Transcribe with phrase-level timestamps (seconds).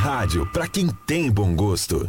[0.00, 2.08] Rádio para quem tem bom gosto.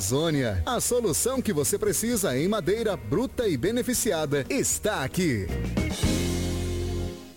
[0.01, 0.63] Amazônia.
[0.65, 5.45] A solução que você precisa em madeira bruta e beneficiada está aqui.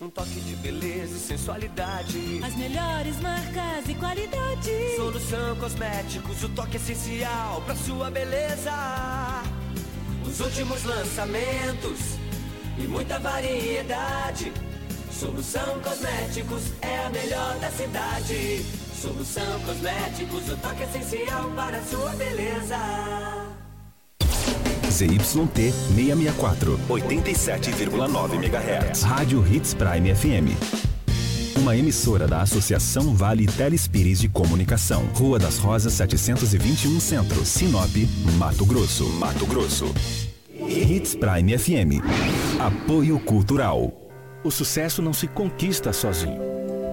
[0.01, 2.41] Um toque de beleza e sensualidade.
[2.43, 4.95] As melhores marcas e qualidade.
[4.95, 9.43] Solução Cosméticos, o toque essencial para sua beleza.
[10.27, 11.99] Os últimos lançamentos
[12.79, 14.51] e muita variedade.
[15.11, 18.84] Solução Cosméticos é a melhor da cidade.
[19.05, 22.75] Solução Cosméticos, o toque essencial para a sua beleza.
[24.89, 29.03] ZYT 664, 87,9 MHz.
[29.03, 30.57] Rádio Hits Prime FM.
[31.59, 35.05] Uma emissora da Associação Vale Telespires de Comunicação.
[35.13, 37.95] Rua das Rosas 721 Centro, Sinop,
[38.39, 39.07] Mato Grosso.
[39.19, 39.93] Mato Grosso.
[40.51, 42.01] Hits Prime FM.
[42.59, 43.93] Apoio Cultural.
[44.43, 46.54] O sucesso não se conquista sozinho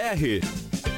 [0.00, 0.89] BR.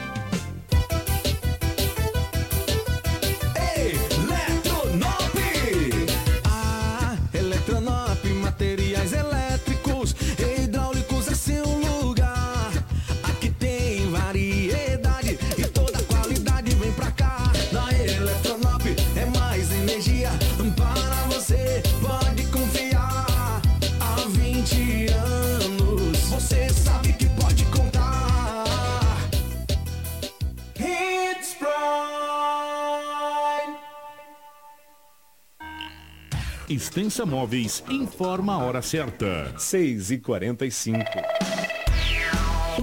[36.68, 39.52] Extensa Móveis informa a hora certa.
[39.58, 41.61] 6 e 45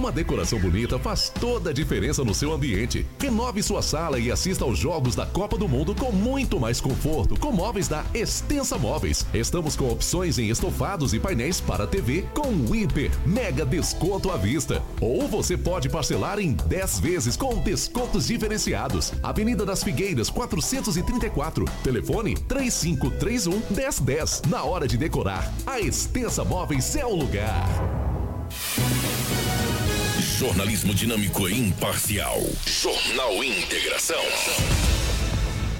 [0.00, 3.06] uma decoração bonita faz toda a diferença no seu ambiente.
[3.20, 7.38] Renove sua sala e assista aos Jogos da Copa do Mundo com muito mais conforto
[7.38, 9.26] com móveis da Extensa Móveis.
[9.34, 14.82] Estamos com opções em estofados e painéis para TV com hiper mega desconto à vista.
[15.02, 19.12] Ou você pode parcelar em 10 vezes com descontos diferenciados.
[19.22, 21.66] Avenida das Figueiras 434.
[21.84, 24.42] Telefone 3531 1010.
[24.48, 27.89] Na hora de decorar, a Extensa Móveis é o lugar.
[30.40, 32.40] Jornalismo dinâmico e imparcial.
[32.64, 34.24] Jornal Integração.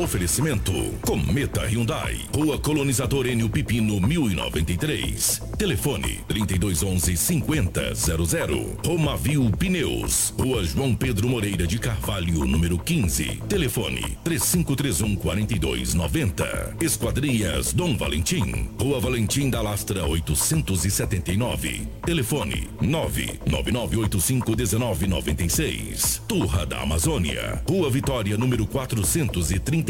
[0.01, 5.43] Oferecimento: Cometa Hyundai, Rua Colonizador Enio Pipino 1093.
[5.59, 8.79] Telefone: 3211 5000.
[8.83, 13.43] Romavil Pneus, Rua João Pedro Moreira de Carvalho, número 15.
[13.47, 16.77] Telefone: 3531 4290.
[16.81, 21.87] Esquadrias Dom Valentim, Rua Valentim da Lastra 879.
[22.07, 26.23] Telefone: 99985 1996.
[26.27, 29.90] Turra da Amazônia, Rua Vitória, número 430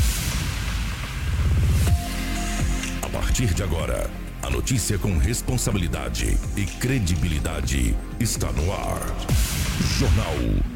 [3.02, 4.10] A partir de agora,
[4.42, 9.02] a notícia com responsabilidade e credibilidade está no ar.
[9.98, 10.75] Jornal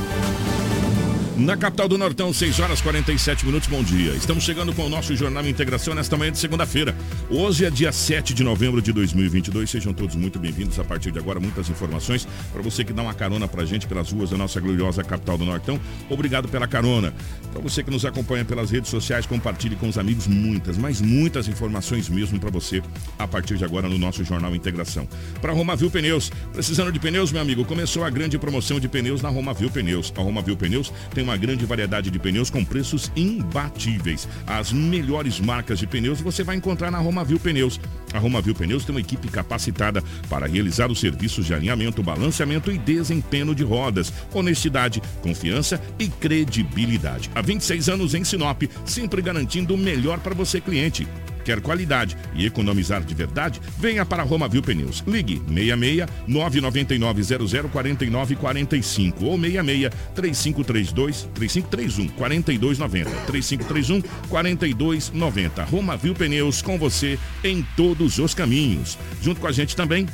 [1.41, 4.11] Na capital do Nortão, 6 horas 47 minutos, bom dia.
[4.11, 6.95] Estamos chegando com o nosso Jornal Integração nesta manhã de segunda-feira.
[7.31, 9.67] Hoje é dia 7 de novembro de 2022.
[9.67, 10.77] Sejam todos muito bem-vindos.
[10.77, 14.11] A partir de agora, muitas informações para você que dá uma carona pra gente pelas
[14.11, 15.79] ruas da nossa gloriosa capital do Nortão.
[16.11, 17.11] Obrigado pela carona.
[17.51, 21.47] Para você que nos acompanha pelas redes sociais, compartilhe com os amigos muitas, mas muitas
[21.47, 22.83] informações mesmo para você
[23.17, 25.07] a partir de agora no nosso Jornal Integração.
[25.41, 29.29] Para Romavil Pneus, precisando de pneus, meu amigo, começou a grande promoção de pneus na
[29.29, 30.13] Romavil Pneus.
[30.15, 34.27] A Romavil Pneus tem uma grande variedade de pneus com preços imbatíveis.
[34.45, 37.79] As melhores marcas de pneus você vai encontrar na Romavil Pneus.
[38.13, 42.77] A Romavil Pneus tem uma equipe capacitada para realizar os serviços de alinhamento, balanceamento e
[42.77, 44.11] desempenho de rodas.
[44.33, 47.29] Honestidade, confiança e credibilidade.
[47.33, 51.07] Há 26 anos em Sinop, sempre garantindo o melhor para você, cliente.
[51.43, 53.61] Quer qualidade e economizar de verdade?
[53.77, 55.03] Venha para Romavil Pneus.
[55.07, 65.63] Ligue 66 999 00 49 45 ou 66 3532 3531 4290 3531 4290.
[65.65, 68.97] Romavil Pneus com você em todos os caminhos.
[69.21, 70.07] Junto com a gente também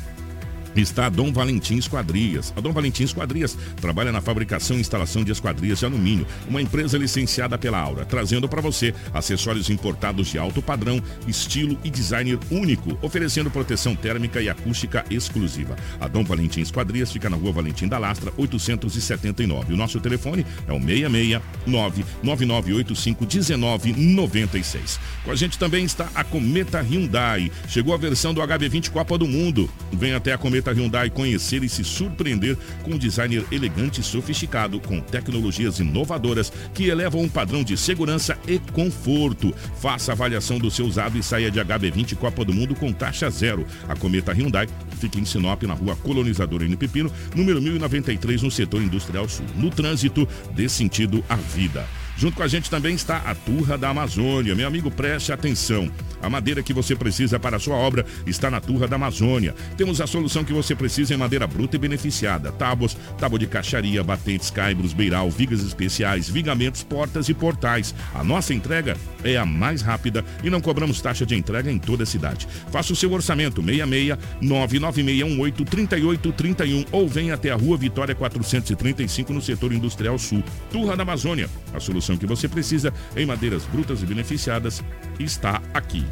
[0.81, 2.53] está a Dom Valentim Esquadrias.
[2.56, 6.97] A Dom Valentim Esquadrias trabalha na fabricação e instalação de esquadrias de alumínio, uma empresa
[6.97, 12.97] licenciada pela Aura, trazendo para você acessórios importados de alto padrão, estilo e designer único,
[13.01, 15.75] oferecendo proteção térmica e acústica exclusiva.
[16.00, 19.73] A Dom Valentim Esquadrias fica na rua Valentim da Lastra, 879.
[19.73, 25.00] O nosso telefone é o 669 9985 1996.
[25.23, 27.51] Com a gente também está a Cometa Hyundai.
[27.68, 29.69] Chegou a versão do HB20 Copa do Mundo.
[29.92, 34.80] Vem até a Cometa Hyundai conhecer e se surpreender com um designer elegante e sofisticado,
[34.80, 39.54] com tecnologias inovadoras que elevam um padrão de segurança e conforto.
[39.80, 43.66] Faça avaliação do seu usado e saia de HB20 Copa do Mundo com taxa zero.
[43.88, 44.68] A Cometa Hyundai
[45.00, 46.76] fica em Sinop, na rua Colonizador N.
[46.76, 49.45] Pepino, número 1093, no setor industrial sul.
[49.56, 51.86] No trânsito, dê sentido à vida.
[52.18, 54.56] Junto com a gente também está a Turra da Amazônia.
[54.56, 55.88] Meu amigo, preste atenção.
[56.19, 59.54] A madeira que você precisa para a sua obra está na Turra da Amazônia.
[59.78, 62.52] Temos a solução que você precisa em madeira bruta e beneficiada.
[62.52, 67.94] Tábuas, tábua de caixaria, batentes, caibros, beiral, vigas especiais, vigamentos, portas e portais.
[68.16, 72.02] A nossa entrega é a mais rápida e não cobramos taxa de entrega em toda
[72.02, 72.47] a cidade.
[72.71, 79.42] Faça o seu orçamento 66 99618 3831 ou venha até a Rua Vitória 435 no
[79.42, 80.44] setor industrial sul.
[80.71, 81.47] Turra da Amazônia.
[81.74, 84.83] A solução que você precisa em madeiras brutas e beneficiadas
[85.19, 86.06] está aqui.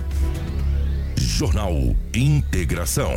[1.18, 3.14] Jornal Integração.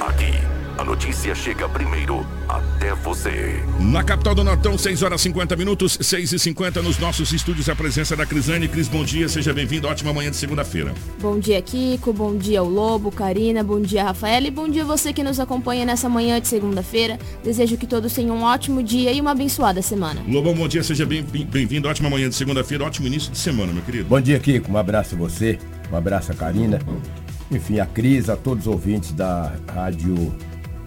[0.00, 3.62] Aqui A notícia chega primeiro até você.
[3.78, 7.76] Na capital do Nortão, 6 horas 50 minutos, 6 e 50 nos nossos estúdios, a
[7.76, 8.66] presença da Crisane.
[8.68, 9.86] Cris, bom dia, seja bem-vindo.
[9.86, 10.94] Ótima manhã de segunda-feira.
[11.20, 12.12] Bom dia, Kiko.
[12.12, 13.62] Bom dia, o Lobo, Karina.
[13.62, 14.44] Bom dia, Rafael.
[14.44, 17.18] E bom dia você que nos acompanha nessa manhã de segunda-feira.
[17.44, 20.22] Desejo que todos tenham um ótimo dia e uma abençoada semana.
[20.26, 21.86] Lobão, bom dia, seja bem-vindo.
[21.86, 24.08] Ótima manhã de segunda-feira, ótimo início de semana, meu querido.
[24.08, 24.72] Bom dia, Kiko.
[24.72, 25.58] Um abraço a você,
[25.92, 26.80] um abraço a Karina.
[27.50, 30.34] Enfim, a Cris, a todos os ouvintes da Rádio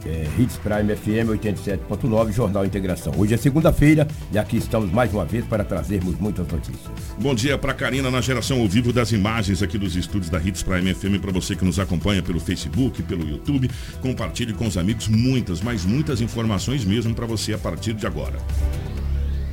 [0.05, 3.13] é, Hits Prime FM 87.9, Jornal Integração.
[3.17, 6.91] Hoje é segunda-feira e aqui estamos mais uma vez para trazermos muitas notícias.
[7.19, 10.63] Bom dia para Karina na geração ao vivo das imagens aqui dos estúdios da Hits
[10.63, 13.69] Prime FM para você que nos acompanha pelo Facebook, pelo YouTube.
[14.01, 18.37] Compartilhe com os amigos muitas, mas muitas informações mesmo para você a partir de agora.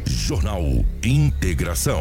[0.07, 0.63] Jornal
[1.03, 2.01] Integração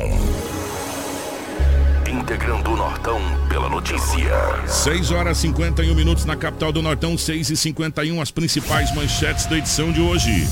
[2.22, 4.32] integrando o Nortão pela notícia.
[4.68, 9.58] 6 horas 51 minutos na capital do Nortão, 6 e 51 as principais manchetes da
[9.58, 10.48] edição de hoje.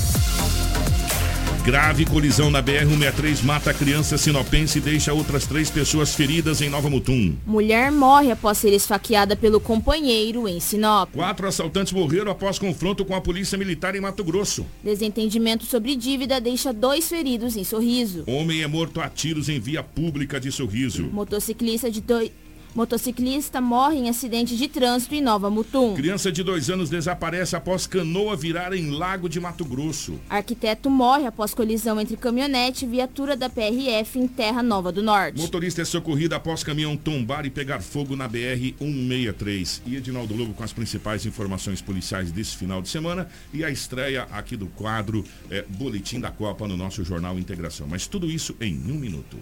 [1.64, 6.88] Grave colisão na BR-163 mata criança sinopense e deixa outras três pessoas feridas em Nova
[6.88, 7.36] Mutum.
[7.46, 11.12] Mulher morre após ser esfaqueada pelo companheiro em Sinop.
[11.12, 14.64] Quatro assaltantes morreram após confronto com a polícia militar em Mato Grosso.
[14.82, 18.24] Desentendimento sobre dívida deixa dois feridos em Sorriso.
[18.26, 21.10] Homem é morto a tiros em via pública de Sorriso.
[21.12, 22.30] Motociclista de dois
[22.74, 25.94] Motociclista morre em acidente de trânsito em Nova Mutum.
[25.94, 30.20] Criança de dois anos desaparece após canoa virar em Lago de Mato Grosso.
[30.28, 35.40] Arquiteto morre após colisão entre caminhonete e viatura da PRF em Terra Nova do Norte.
[35.40, 39.82] Motorista é socorrido após caminhão tombar e pegar fogo na BR-163.
[39.86, 44.22] E Edinaldo Lobo com as principais informações policiais desse final de semana e a estreia
[44.30, 47.86] aqui do quadro é, Boletim da Copa no nosso Jornal Integração.
[47.88, 49.36] Mas tudo isso em um minuto.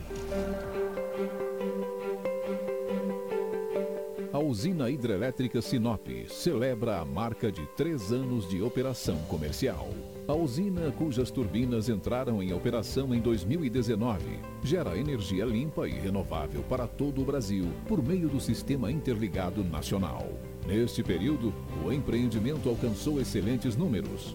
[4.48, 9.90] A usina hidrelétrica Sinop celebra a marca de três anos de operação comercial.
[10.26, 14.24] A usina, cujas turbinas entraram em operação em 2019,
[14.64, 20.26] gera energia limpa e renovável para todo o Brasil por meio do Sistema Interligado Nacional.
[20.66, 21.52] Neste período,
[21.84, 24.34] o empreendimento alcançou excelentes números.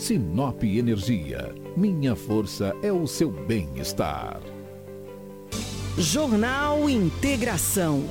[0.00, 1.54] Sinop Energia.
[1.76, 4.40] Minha força é o seu bem-estar.
[5.98, 8.02] Jornal Integração.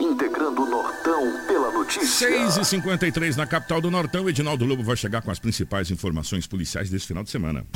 [0.00, 2.30] Integrando o Nortão pela notícia.
[2.30, 4.30] 6 e 53 na capital do Nortão.
[4.30, 7.66] Edinaldo Lobo vai chegar com as principais informações policiais desse final de semana.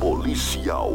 [0.00, 0.90] Policial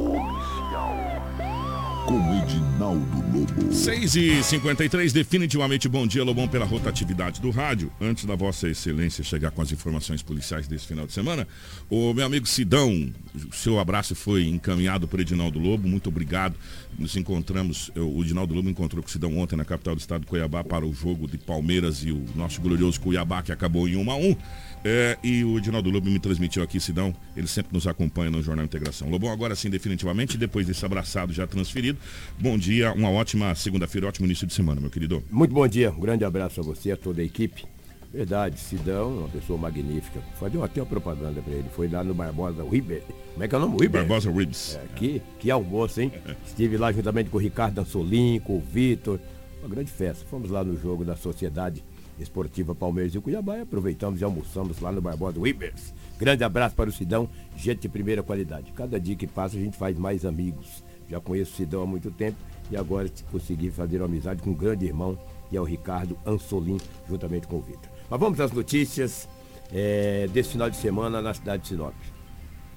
[2.05, 3.73] com Edinaldo Lobo.
[3.73, 7.91] 6 e 53 definitivamente bom dia, Lobão, pela rotatividade do rádio.
[7.99, 11.47] Antes da Vossa Excelência chegar com as informações policiais desse final de semana,
[11.89, 13.11] o meu amigo Sidão,
[13.51, 16.55] seu abraço foi encaminhado por Edinaldo Lobo, muito obrigado.
[16.97, 20.63] Nos encontramos, o Edinaldo Lobo encontrou com o Sidão ontem na capital do estado Cuiabá
[20.63, 24.15] para o jogo de Palmeiras e o nosso glorioso Cuiabá, que acabou em 1 a
[24.15, 24.35] 1
[24.83, 28.65] é, e o Edinaldo Lobo me transmitiu aqui, Sidão, ele sempre nos acompanha no Jornal
[28.65, 29.09] Integração.
[29.09, 31.90] Lobão, agora sim, definitivamente, depois desse abraçado já transferido,
[32.39, 35.23] bom dia, uma ótima segunda-feira, ótimo início de semana, meu querido.
[35.29, 37.65] Muito bom dia, um grande abraço a você, a toda a equipe.
[38.13, 40.19] Verdade, Sidão, uma pessoa magnífica.
[40.37, 41.69] Fazia até uma propaganda para ele.
[41.73, 43.03] Foi lá no Barbosa Riber.
[43.31, 43.77] Como é que é o nome?
[43.79, 44.01] Riber.
[44.01, 44.75] Barbosa Ribs.
[44.75, 46.11] É, que, que almoço, hein?
[46.45, 49.17] Estive lá juntamente com o Ricardo Ansolim, com o Vitor.
[49.61, 50.25] Uma grande festa.
[50.29, 51.81] Fomos lá no jogo da Sociedade
[52.19, 55.93] Esportiva Palmeiras e Cuiabá e aproveitamos e almoçamos lá no Barbosa Wibers.
[56.19, 58.73] Grande abraço para o Sidão, gente de primeira qualidade.
[58.73, 60.83] Cada dia que passa a gente faz mais amigos.
[61.11, 62.37] Já conheço o Sidão há muito tempo
[62.71, 66.77] e agora consegui fazer uma amizade com um grande irmão, que é o Ricardo Ansolim,
[67.09, 67.91] juntamente com o Vitor.
[68.09, 69.27] Mas vamos às notícias
[69.73, 71.93] é, desse final de semana na cidade de Sinop.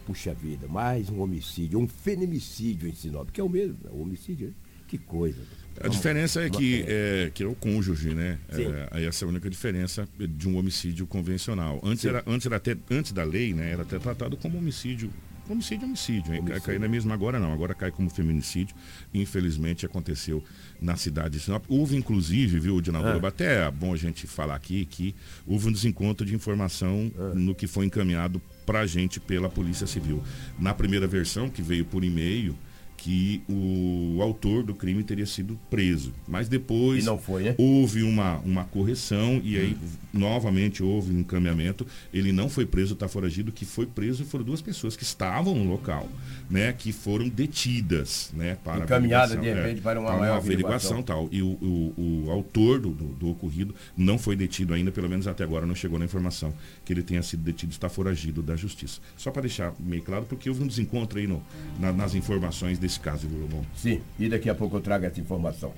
[0.05, 4.03] Puxa vida, mais um homicídio, um feminicídio em Sinop, que é o mesmo, é o
[4.03, 4.53] homicídio,
[4.89, 5.41] que coisa.
[5.81, 8.41] A diferença é que é, que é o cônjuge, né?
[8.49, 11.81] É, essa é a única diferença de um homicídio convencional.
[11.85, 13.71] Antes, era, antes, era até, antes da lei, né?
[13.71, 15.09] Era até tratado como homicídio
[15.49, 16.41] Homicídio é homicídio, hein?
[16.41, 16.63] Homicídio.
[16.63, 18.75] Cai na mesma agora não, agora cai como feminicídio.
[19.13, 20.43] Infelizmente aconteceu
[20.81, 21.65] na cidade de Sinop.
[21.69, 23.29] Houve inclusive, viu, Dinaldo, é.
[23.29, 25.15] até é bom a gente falar aqui que
[25.47, 27.35] houve um desencontro de informação é.
[27.35, 30.23] no que foi encaminhado para a gente pela Polícia Civil.
[30.59, 32.57] Na primeira versão, que veio por e-mail,
[33.05, 36.11] que o autor do crime teria sido preso.
[36.27, 37.55] Mas depois E não foi, né?
[37.59, 39.77] houve uma, uma correção e aí
[40.11, 41.87] novamente houve um encaminhamento.
[42.15, 43.53] Ele não foi preso, está foragido.
[43.53, 46.09] Que foi preso foram duas pessoas que estavam no local,
[46.49, 46.73] né?
[46.73, 48.57] Que foram detidas, né?
[48.65, 51.03] Para Encaminhada, averiguação, de repente, para uma maior averiguação averiguação.
[51.03, 51.29] tal.
[51.31, 55.27] E o, o, o autor do, do, do ocorrido não foi detido ainda, pelo menos
[55.27, 56.55] até agora não chegou na informação
[56.87, 58.99] que ele tenha sido detido, está foragido da justiça.
[59.15, 61.43] Só para deixar meio claro, porque houve um desencontro aí no,
[61.79, 63.65] na- nas informações desse caso, viu, Lobão?
[63.77, 65.73] Sim, e daqui a pouco eu trago essa informação.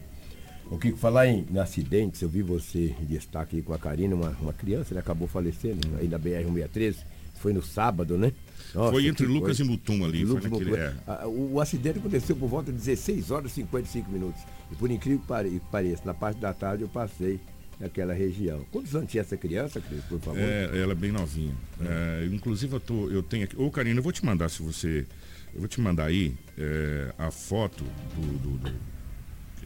[0.71, 4.31] O que falar em, em acidentes, eu vi você em destaque com a Karina, uma,
[4.41, 6.97] uma criança, né, acabou falecendo aí na BR-163.
[7.37, 8.33] Foi no sábado, né?
[8.75, 9.63] Nossa, Foi entre Lucas coisa.
[9.63, 10.95] e Mutum ali, foi Lucas e naquele- é.
[11.07, 14.41] Ah, O, o acidente aconteceu por volta de 16 horas e 55 minutos.
[14.73, 17.39] E por incrível que pare- que pareça, na parte da tarde eu passei
[17.79, 18.65] naquela região.
[18.73, 20.41] Quantos anos tinha essa criança, Cris, por favor?
[20.41, 21.55] É, ela é bem novinha.
[21.81, 23.55] É, inclusive eu, tô, eu tenho aqui.
[23.57, 25.07] Ô Karina, eu vou te mandar se você.
[25.57, 27.83] Eu vou te mandar aí é, a foto
[28.15, 28.73] do, do- do-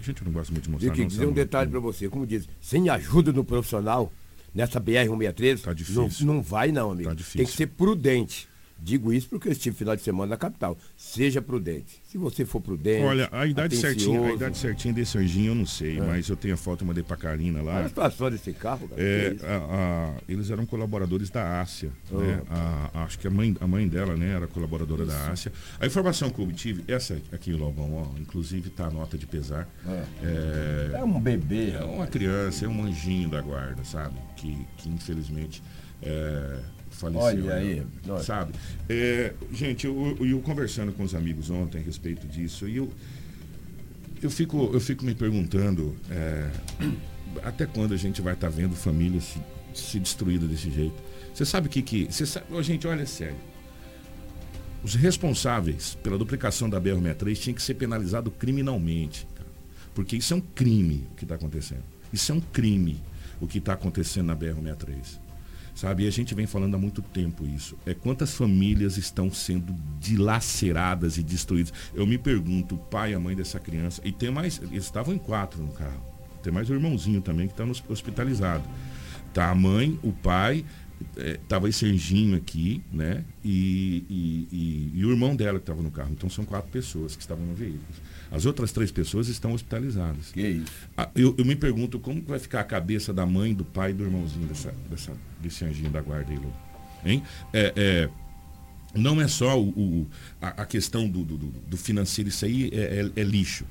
[0.01, 0.93] A gente não gosta muito de mostrar.
[0.93, 4.13] que não, dizer um detalhe para você, como diz, sem ajuda do profissional,
[4.55, 6.09] nessa BR-163, Tá difícil.
[6.27, 7.09] não, não vai não, amigo.
[7.09, 7.39] Tá difícil.
[7.39, 8.49] Tem que ser prudente.
[8.83, 10.77] Digo isso porque eu estive final de semana na capital.
[10.97, 12.01] Seja prudente.
[12.07, 13.03] Se você for prudente.
[13.05, 16.01] Olha, a idade certinha, a idade certinha desse anjinho eu não sei, É.
[16.01, 17.77] mas eu tenho a foto, mandei pra Karina lá.
[17.77, 19.03] Olha a situação desse carro, cara.
[19.03, 19.45] É, isso?
[19.47, 21.91] a- a- eles eram colaboradores da Ásia.
[22.11, 22.19] Oh.
[22.19, 22.41] né?
[22.51, 25.53] A- acho que a mãe, a mãe dela né, era colaboradora da Ásia.
[25.79, 29.69] A informação que eu obtive, essa aqui, Lobão, ó, inclusive tá a nota de pesar.
[30.23, 31.73] É, É um bebê.
[31.73, 34.15] é uma criança, é um anjinho da guarda, sabe?
[34.37, 35.63] Que, que infelizmente
[36.03, 36.59] é,
[37.01, 37.45] faleceu.
[37.45, 38.23] Olha aí, olha.
[38.23, 38.53] Sabe?
[38.89, 42.91] É, gente, eu, eu, eu conversando com os amigos ontem a respeito disso, e eu,
[44.23, 46.51] eu, fico, eu fico me perguntando é,
[47.43, 49.41] até quando a gente vai estar vendo família se,
[49.75, 50.97] se destruída desse jeito.
[51.35, 52.05] Você sabe o que que.
[52.11, 53.37] Você sabe, Ô, gente, olha sério.
[54.83, 59.27] Os responsáveis pela duplicação da BR-63 tinham que ser penalizados criminalmente.
[59.35, 59.49] cara.
[59.95, 61.85] Porque isso é um crime o que está acontecendo.
[62.13, 63.01] Isso é um crime
[63.41, 65.20] o que está acontecendo na BR-63.
[65.81, 66.05] Sabe?
[66.05, 67.75] E a gente vem falando há muito tempo isso.
[67.87, 71.73] É quantas famílias estão sendo dilaceradas e destruídas.
[71.95, 75.15] Eu me pergunto, o pai e a mãe dessa criança, e tem mais, eles estavam
[75.15, 76.03] em quatro no carro.
[76.43, 78.63] Tem mais o irmãozinho também que está hospitalizado.
[79.33, 80.67] Tá a mãe, o pai,
[81.17, 83.25] eh, tava esse anjinho aqui, né?
[83.43, 86.11] E, e- e- e o irmão dela que estava no carro.
[86.13, 87.81] Então são quatro pessoas que estavam no veículo.
[88.31, 90.31] As outras três pessoas estão hospitalizadas.
[90.33, 90.73] Que isso?
[90.97, 93.95] Ah, Eu, eu me pergunto como vai ficar a cabeça da mãe, do pai e
[93.95, 96.51] do irmãozinho dessa, dessa- desse anjinho da guarda aí, Lô.
[97.05, 97.23] Hein?
[97.53, 98.09] É, é,
[98.95, 100.07] não é só o, o-
[100.41, 103.65] a, a questão do, do- do- financeiro, isso aí é, é- é lixo.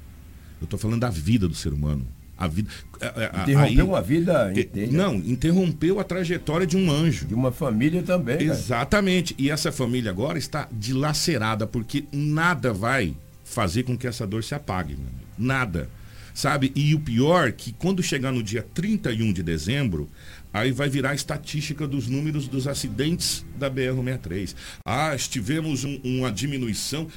[0.59, 2.05] Eu estou falando da vida do ser humano.
[2.37, 2.69] A vida.
[2.99, 4.91] é, é, a- Interrompeu aí- uma vida inteira.
[4.91, 7.25] Não, interrompeu a trajetória de um anjo.
[7.27, 8.37] De uma família também.
[8.37, 8.43] né?
[8.43, 9.33] Exatamente.
[9.37, 13.13] E essa família agora está dilacerada, porque nada vai
[13.49, 14.95] fazer com que essa dor se apague.
[14.95, 15.25] meu amigo.
[15.37, 15.89] Nada.
[16.33, 16.71] Sabe?
[16.75, 20.07] E o pior que quando chegar no dia 31 de dezembro,
[20.53, 24.55] aí vai virar a estatística dos números dos acidentes da BR-63.
[24.85, 27.07] Ah, tivemos um- uma diminuição.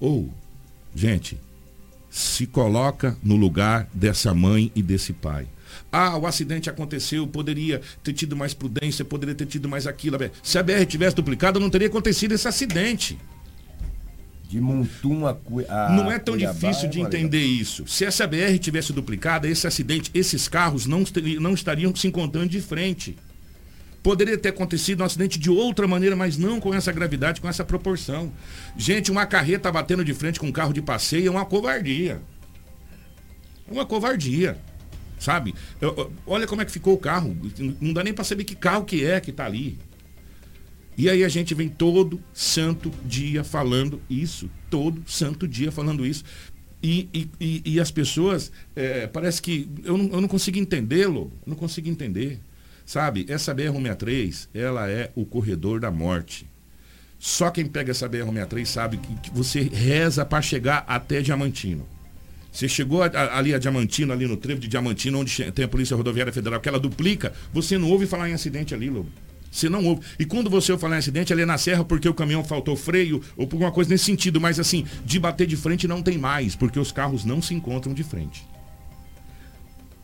[0.00, 0.32] Ou,
[0.94, 1.38] gente,
[2.08, 5.46] se coloca no lugar dessa mãe e desse pai.
[5.92, 10.16] Ah, o acidente aconteceu, poderia ter tido mais prudência, poderia ter tido mais aquilo.
[10.42, 13.18] Se a BR tivesse duplicado, não teria acontecido esse acidente.
[14.48, 15.36] De Montum a,
[15.68, 17.18] a não é tão Cuiabá, difícil de é, Maria?
[17.18, 17.86] entender isso.
[17.86, 21.04] Se essa BR tivesse duplicada, esse acidente, esses carros não,
[21.38, 23.14] não estariam se encontrando de frente.
[24.02, 27.62] Poderia ter acontecido um acidente de outra maneira, mas não com essa gravidade, com essa
[27.64, 28.32] proporção.
[28.76, 32.22] Gente, uma carreta batendo de frente com um carro de passeio é uma covardia.
[33.68, 34.56] É uma covardia.
[35.18, 35.54] Sabe?
[35.80, 37.36] Eu- eu- olha como é que ficou o carro.
[37.80, 39.76] Não dá nem para saber que carro que é que tá ali.
[40.98, 44.50] E aí a gente vem todo santo dia falando isso.
[44.68, 46.24] Todo santo dia falando isso.
[46.82, 49.68] E, e, e- e as pessoas, é, parece que.
[49.84, 51.32] Eu não, eu não consigo entendê-lo.
[51.46, 52.40] Não consigo entender.
[52.84, 53.26] Sabe?
[53.28, 56.46] Essa BR-163, ela é o corredor da morte.
[57.18, 61.86] Só quem pega essa BR-163 sabe que, que você reza para chegar até Diamantino.
[62.50, 65.68] Você chegou a- a- ali a Diamantino, ali no trevo de Diamantino, onde tem a
[65.68, 69.10] Polícia Rodoviária Federal, que ela duplica, você não ouve falar em acidente ali, Lobo.
[69.50, 70.02] Você não ouve.
[70.18, 73.22] E quando você falar em acidente, ali é na serra porque o caminhão faltou freio
[73.36, 74.40] ou por alguma coisa nesse sentido.
[74.40, 77.94] Mas assim, de bater de frente não tem mais, porque os carros não se encontram
[77.94, 78.46] de frente.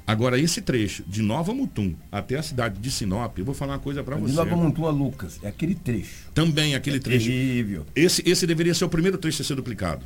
[0.06, 3.78] Agora, esse trecho de Nova Mutum até a cidade de Sinop, eu vou falar uma
[3.78, 4.34] coisa para De você.
[4.34, 6.26] Nova Montum a Lucas, é aquele trecho.
[6.34, 7.26] Também aquele É trecho.
[7.26, 7.86] terrível.
[7.96, 10.04] Esse, esse deveria ser o primeiro trecho a ser duplicado.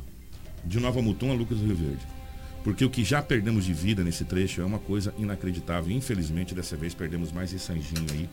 [0.63, 2.07] De Nova Mutum a Lucas do Rio Verde.
[2.63, 5.91] Porque o que já perdemos de vida nesse trecho é uma coisa inacreditável.
[5.93, 8.29] Infelizmente, dessa vez perdemos mais esse anjinho aí,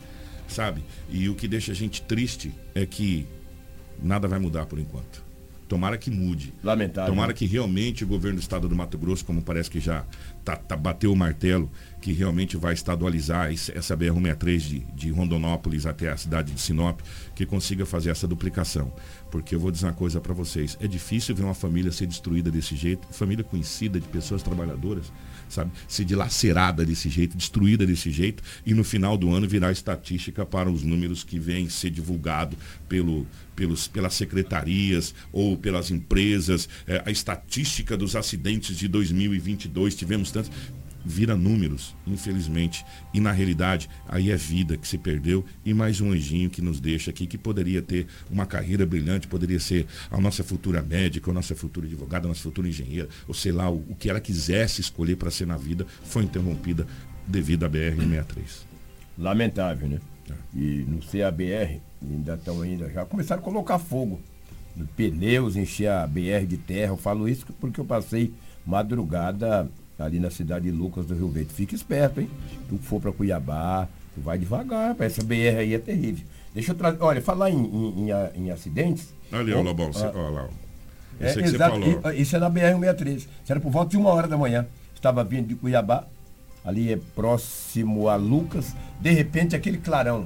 [0.47, 0.83] sabe?
[1.09, 3.27] E o que deixa a gente triste é que
[4.01, 5.25] nada vai mudar por enquanto.
[5.67, 6.53] Tomara que mude.
[6.63, 7.11] Lamentável.
[7.11, 7.33] Tomara né?
[7.33, 10.05] que realmente o governo do estado do Mato Grosso, como parece que já
[10.43, 11.69] tá, tá- bateu o martelo,
[12.07, 17.01] que realmente vai estadualizar essa BR-163 de, de Rondonópolis até a cidade de Sinop,
[17.35, 18.93] que consiga fazer essa duplicação.
[19.29, 22.49] Porque eu vou dizer uma coisa para vocês, é difícil ver uma família ser destruída
[22.49, 25.11] desse jeito, família conhecida de pessoas trabalhadoras,
[25.49, 30.45] sabe, ser dilacerada desse jeito, destruída desse jeito, e no final do ano virar estatística
[30.45, 32.55] para os números que vêm ser divulgado
[32.87, 40.31] pelo, pelos, pelas secretarias ou pelas empresas, é, a estatística dos acidentes de 2022, tivemos
[40.31, 40.49] tantos
[41.07, 42.85] vira números, infelizmente.
[43.13, 46.79] E na realidade, aí é vida que se perdeu e mais um anjinho que nos
[46.79, 51.33] deixa aqui, que poderia ter uma carreira brilhante, poderia ser a nossa futura médica, a
[51.33, 54.81] nossa futura advogada, a nossa futura engenheira, ou sei lá, o, o que ela quisesse
[54.81, 56.85] escolher para ser na vida, foi interrompida
[57.25, 58.65] devido à BR-63.
[59.17, 59.99] Lamentável, né?
[60.29, 60.33] É.
[60.57, 64.21] E no CABR, ainda estão ainda, já começaram a colocar fogo
[64.95, 66.91] pneus, encher a BR de terra.
[66.91, 68.33] Eu falo isso porque eu passei
[68.65, 71.53] madrugada ali na cidade de Lucas do Rio Verde.
[71.53, 72.29] Fica esperto, hein?
[72.69, 75.13] Tu for para Cuiabá, tu vai devagar, rapaz.
[75.13, 76.25] essa BR aí é terrível.
[76.53, 79.13] Deixa eu trazer, olha, falar em, em, em em acidentes.
[79.31, 80.47] Ali, ó, Lobão, você, ó lá.
[81.19, 81.71] é, que você exato.
[81.79, 82.11] falou.
[82.13, 83.15] E- Isso é na BR-163.
[83.17, 84.65] Isso era por volta de uma hora da manhã.
[84.95, 86.05] Estava vindo de Cuiabá,
[86.65, 90.25] ali é próximo a Lucas, de repente aquele clarão.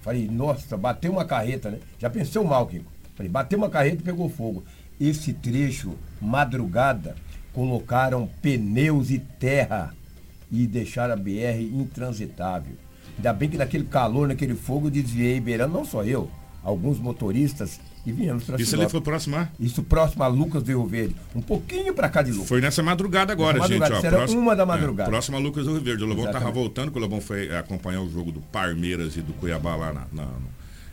[0.00, 1.78] Falei, nossa, bateu uma carreta, né?
[1.98, 2.90] Já pensou mal, Kiko?
[3.14, 4.64] Falei, bateu uma carreta e pegou fogo.
[5.00, 7.14] Esse trecho, madrugada,
[7.52, 9.94] colocaram pneus e terra
[10.50, 12.74] e deixaram a BR intransitável.
[13.16, 16.30] Ainda bem que naquele calor, naquele fogo, eu desviei beirando, não só eu,
[16.62, 19.48] alguns motoristas e viemos para Isso ali foi próximo a?
[19.60, 21.14] Isso próximo a Lucas do Rio Verde.
[21.36, 22.48] Um pouquinho para cá de Lucas.
[22.48, 23.78] Foi nessa madrugada agora, Nessa gente.
[23.80, 25.10] madrugada, Ó, isso era próximo- uma da é, madrugada.
[25.10, 26.02] próximo a Lucas do Rio Verde.
[26.02, 26.54] O Lobão tava Exatamente.
[26.58, 29.92] voltando, que o Lobão foi é, acompanhar o jogo do Parmeiras e do Cuiabá lá
[29.92, 30.28] na, na-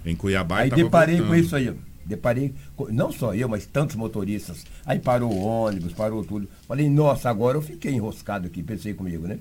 [0.05, 0.59] em Cuiabá.
[0.59, 1.39] Aí deparei com voltando.
[1.43, 1.73] isso aí.
[2.09, 2.53] Deparei,
[2.89, 4.65] não só eu, mas tantos motoristas.
[4.85, 6.49] Aí parou o ônibus, parou tudo.
[6.67, 9.37] Falei, nossa, agora eu fiquei enroscado aqui, pensei comigo, né?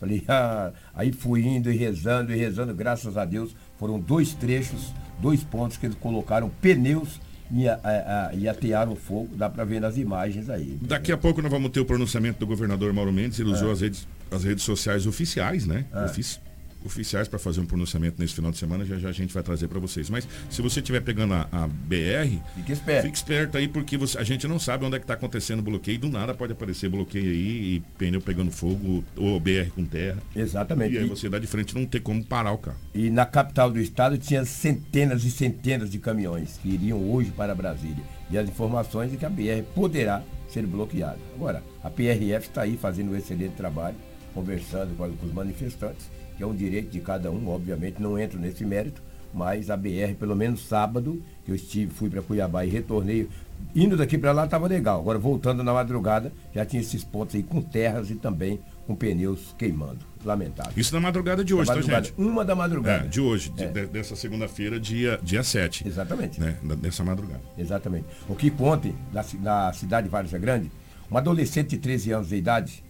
[0.00, 4.92] Falei, ah, aí fui indo e rezando e rezando, graças a Deus, foram dois trechos,
[5.20, 7.20] dois pontos que eles colocaram pneus
[7.52, 10.76] e, a- a- e atearam fogo, dá pra ver nas imagens aí.
[10.82, 13.38] Daqui a pouco nós vamos ter o pronunciamento do governador Mauro Mendes.
[13.38, 13.72] Ele usou É.
[13.72, 15.84] as, redes, as redes sociais oficiais, né?
[15.94, 16.04] É.
[16.04, 16.40] Ofici-
[16.84, 18.84] oficiais para fazer um pronunciamento nesse final de semana.
[18.84, 20.08] Já já a gente vai trazer para vocês.
[20.10, 23.02] Mas se você estiver pegando a, a BR, Fique esperto.
[23.06, 25.62] fique esperto aí, porque você- a gente não sabe onde é que está acontecendo o
[25.62, 25.98] bloqueio.
[25.98, 30.18] Do nada pode aparecer bloqueio aí e pneu pegando fogo ou BR com terra.
[30.34, 30.94] Exatamente.
[30.94, 32.76] E aí você dá de frente não ter como parar o carro.
[32.94, 37.54] E na capital do estado tinha centenas e centenas de caminhões que iriam hoje para
[37.54, 38.02] Brasília.
[38.30, 41.18] E as informações é que a BR poderá ser bloqueada.
[41.34, 43.96] Agora, a PRF está aí fazendo um excelente trabalho,
[44.34, 48.64] conversando com os manifestantes, que é um direito de cada um, obviamente, não entro nesse
[48.64, 49.02] mérito,
[49.34, 53.28] mas a BR, pelo menos sábado, que eu estive, fui para Cuiabá e retornei,
[53.74, 55.00] indo daqui para lá estava legal.
[55.00, 59.54] Agora, voltando na madrugada, já tinha esses pontos aí com terras e também com pneus
[59.58, 59.98] queimando.
[60.24, 60.72] Lamentável.
[60.76, 62.06] Isso na madrugada de hoje, tá, madrugada.
[62.06, 62.14] gente?
[62.20, 63.04] Uma da madrugada.
[63.04, 63.66] É, de hoje, É.
[63.66, 65.86] de- dessa segunda-feira, dia, dia 7.
[65.86, 66.40] Exatamente.
[66.40, 66.56] Né?
[66.80, 67.42] Dessa madrugada.
[67.58, 68.06] Exatamente.
[68.28, 70.70] O que ontem, na, na cidade de Várzea Grande,
[71.10, 72.82] uma adolescente de 13 anos de idade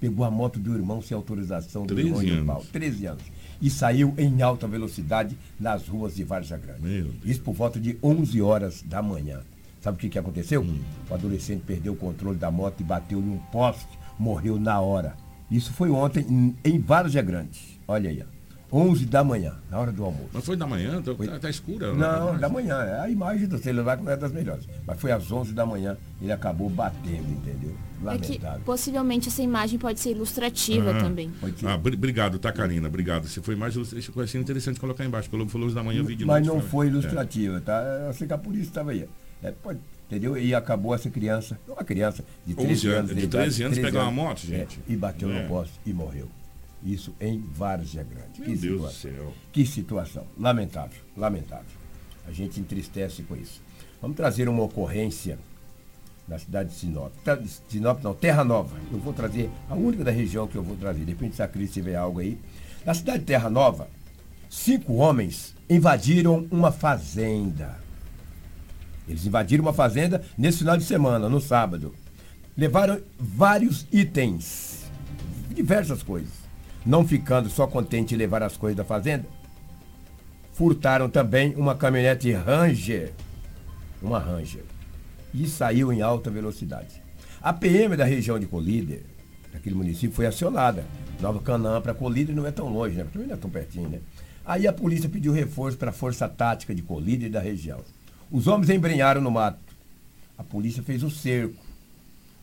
[0.00, 2.46] pegou a moto do irmão sem autorização do 13 irmão de anos.
[2.46, 2.64] pau.
[2.72, 3.22] 13 anos.
[3.60, 7.10] E saiu em alta velocidade nas ruas de Várzea Grande.
[7.24, 9.40] Isso por volta de 11 horas da manhã.
[9.80, 10.62] Sabe o que, que aconteceu?
[10.62, 10.80] Hum.
[11.08, 15.14] O adolescente perdeu o controle da moto e bateu em um poste, morreu na hora.
[15.50, 17.78] Isso foi ontem em, em Várzea Grande.
[17.86, 18.36] Olha aí, ó.
[18.76, 20.28] 11 da manhã, na hora do almoço.
[20.32, 21.00] Mas foi da manhã?
[21.00, 21.92] Tá, tá- tá escura?
[21.94, 21.98] né?
[22.00, 22.82] Não, da manhã.
[22.82, 24.66] É A imagem do celular não é das melhores.
[24.84, 27.74] Mas foi às 11 da manhã, ele acabou batendo, entendeu?
[28.06, 28.60] É que Lamentável.
[28.64, 31.00] possivelmente essa imagem pode ser ilustrativa Ah.
[31.00, 31.30] também.
[31.64, 32.88] Ah, bri- obrigado, tá, Karina?
[32.88, 33.26] Obrigado.
[33.28, 35.30] Se foi mais ilustrativo, foi assim interessante colocar embaixo.
[35.30, 36.90] Quando falou da manhã, eu vi de Mas não foi É.
[36.90, 37.80] ilustrativa, tá?
[38.06, 39.08] Eu sei que a polícia estava aí.
[39.42, 40.36] É, pode, entendeu?
[40.36, 43.14] E acabou essa criança, uma criança de 13 11 anos.
[43.16, 44.78] de 13 anos pegar uma moto, gente.
[44.88, 45.42] É, e bateu É.
[45.42, 46.28] no poste e morreu.
[46.84, 48.40] Isso em Várzea Grande.
[48.48, 49.32] Meu Deus do céu.
[49.52, 50.24] Que situação.
[50.38, 51.64] Lamentável, lamentável.
[52.26, 53.60] A gente entristece com isso.
[54.00, 55.38] Vamos trazer uma ocorrência
[56.28, 57.12] na cidade de Sinop.
[57.68, 58.76] Sinop não, Terra Nova.
[58.92, 61.04] Eu vou trazer a única da região que eu vou trazer.
[61.04, 62.38] De repente, se a Cris tiver algo aí.
[62.84, 63.88] Na cidade de Terra Nova,
[64.48, 67.78] cinco homens invadiram uma fazenda.
[69.08, 71.94] Eles invadiram uma fazenda nesse final de semana, no sábado.
[72.56, 74.84] Levaram vários itens,
[75.54, 76.32] diversas coisas.
[76.84, 79.26] Não ficando só contente em levar as coisas da fazenda,
[80.52, 83.12] furtaram também uma caminhonete Ranger,
[84.00, 84.64] uma Ranger,
[85.32, 87.02] e saiu em alta velocidade.
[87.40, 89.02] A PM da região de Colíder,
[89.52, 90.84] daquele município, foi acionada.
[91.20, 93.06] Nova Canaã para Colíder não é tão longe, né?
[93.12, 94.00] Também não é tão pertinho, né?
[94.44, 97.80] Aí a polícia pediu reforço para a Força Tática de Colíder da região.
[98.30, 99.58] Os homens embrenharam no mato.
[100.38, 101.56] A polícia fez o cerco.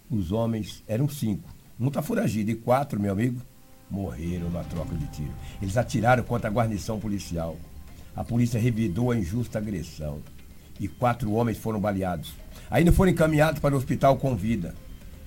[0.10, 1.50] Os homens eram cinco.
[1.80, 3.42] Um está foragido e quatro, meu amigo,
[3.90, 5.34] morreram na troca de tiro.
[5.62, 7.58] Eles atiraram contra a guarnição policial.
[8.16, 10.22] A polícia revidou a injusta agressão.
[10.84, 12.34] E quatro homens foram baleados.
[12.70, 14.76] Ainda foram encaminhados para o hospital com vida.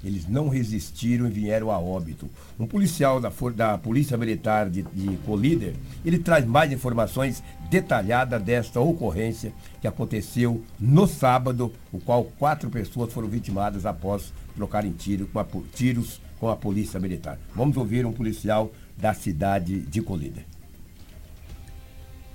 [0.04, 2.28] Eles não resistiram e vieram a óbito.
[2.60, 5.72] Um policial da, da Polícia Militar de, de Colíder,
[6.04, 13.10] ele traz mais informações detalhadas desta ocorrência que aconteceu no sábado, o qual quatro pessoas
[13.10, 17.38] foram vitimadas após trocarem tiro com a, tiros com a Polícia Militar.
[17.54, 20.44] Vamos ouvir um policial da cidade de Colíder.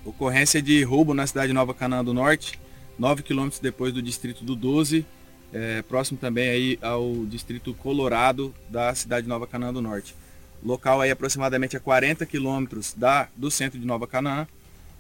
[0.04, 2.60] Ocorrência de roubo na cidade de Nova Canaã do Norte,
[2.98, 5.06] 9 quilômetros depois do distrito do 12,
[5.54, 10.16] é, próximo também aí ao distrito Colorado da cidade de Nova Canaã do Norte.
[10.64, 14.48] Local aí aproximadamente a 40 quilômetros da, do centro de Nova Canaã.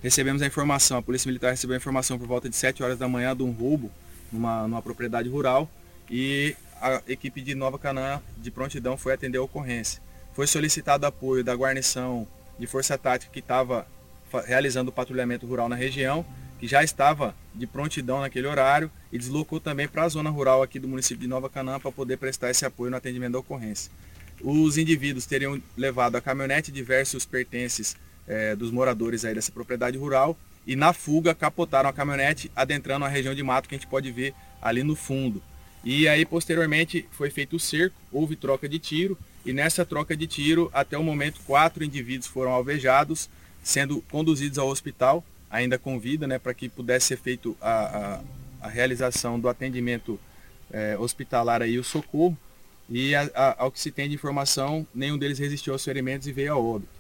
[0.02, 3.08] Recebemos a informação, a Polícia Militar recebeu a informação por volta de 7 horas da
[3.08, 3.92] manhã de um roubo
[4.32, 5.70] numa, numa propriedade rural
[6.10, 10.02] e a equipe de Nova Canaã de prontidão foi atender a ocorrência.
[10.34, 12.28] Foi solicitado apoio da guarnição
[12.58, 13.86] de força tática que estava
[14.46, 16.26] realizando o patrulhamento rural na região
[16.62, 20.78] que já estava de prontidão naquele horário e deslocou também para a zona rural aqui
[20.78, 23.92] do município de Nova Canaã para poder prestar esse apoio no atendimento da ocorrência.
[24.40, 27.98] Os indivíduos teriam levado a caminhonete diversos pertences
[28.28, 33.08] é, dos moradores aí dessa propriedade rural e na fuga capotaram a caminhonete adentrando a
[33.08, 35.42] região de mato que a gente pode ver ali no fundo.
[35.84, 40.28] E aí posteriormente foi feito o cerco, houve troca de tiro e nessa troca de
[40.28, 43.32] tiro até o momento quatro indivíduos foram alvejados,
[43.64, 48.22] sendo conduzidos ao hospital ainda com vida, né, para que pudesse ser feito a,
[48.62, 50.20] a, a realização do atendimento
[50.72, 52.38] é, hospitalar aí, o socorro.
[52.90, 56.32] E a, a, ao que se tem de informação, nenhum deles resistiu aos ferimentos e
[56.32, 56.92] veio a óbito.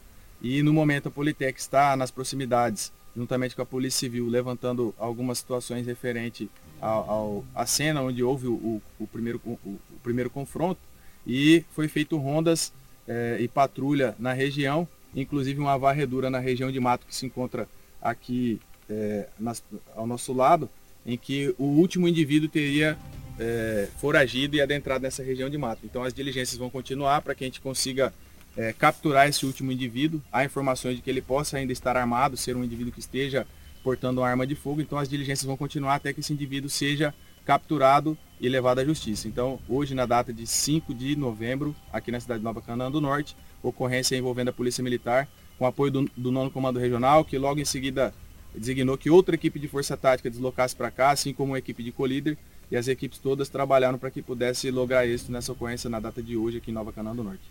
[0.41, 5.37] E no momento a Politec está nas proximidades, juntamente com a Polícia Civil, levantando algumas
[5.37, 6.47] situações referentes
[6.81, 10.79] ao, à cena onde houve o, o, o primeiro, o, o, primeiro confronto
[11.27, 12.73] e foi feito rondas
[13.07, 17.67] é, e patrulha na região, inclusive uma varredura na região de mato que se encontra
[18.01, 18.59] aqui
[18.89, 19.63] é, nas,
[19.95, 20.69] ao nosso lado,
[21.05, 22.97] em que o último indivíduo teria
[23.39, 25.81] é, foragido e adentrado nessa região de mato.
[25.83, 28.13] Então as diligências vão continuar para que a gente consiga
[28.55, 30.21] é, capturar esse último indivíduo.
[30.31, 33.47] Há informações de que ele possa ainda estar armado, ser um indivíduo que esteja
[33.83, 34.81] portando uma arma de fogo.
[34.81, 37.13] Então as diligências vão continuar até que esse indivíduo seja
[37.45, 39.27] capturado e levado à justiça.
[39.27, 43.01] Então, hoje, na data de 5 de novembro, aqui na cidade de Nova Canaã do
[43.01, 45.27] Norte, ocorrência envolvendo a Polícia Militar,
[45.61, 48.11] com apoio do, do nono Comando Regional, que logo em seguida
[48.55, 51.91] designou que outra equipe de Força Tática deslocasse para cá, assim como a equipe de
[51.91, 52.35] Colíder,
[52.71, 56.35] e as equipes todas trabalharam para que pudesse lograr êxito nessa ocorrência na data de
[56.35, 57.43] hoje aqui em Nova Canaã do Norte.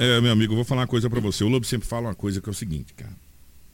[0.00, 1.44] É, meu amigo, eu vou falar uma coisa para você.
[1.44, 3.14] O Lobo sempre fala uma coisa que é o seguinte, cara.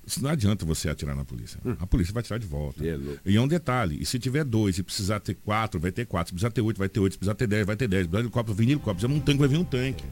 [0.07, 1.59] Isso não adianta você atirar na polícia.
[1.65, 1.75] Hum.
[1.81, 2.87] A polícia vai tirar de volta.
[2.87, 3.97] É e é um detalhe.
[3.99, 6.29] E se tiver dois e precisar ter quatro, vai ter quatro.
[6.29, 7.13] Se precisar ter oito, vai ter oito.
[7.13, 8.03] Se precisar ter dez, vai ter dez.
[8.03, 9.11] Se precisar de helicóptero, vir helicóptero.
[9.11, 10.05] Se um tanque, vai vir um tanque.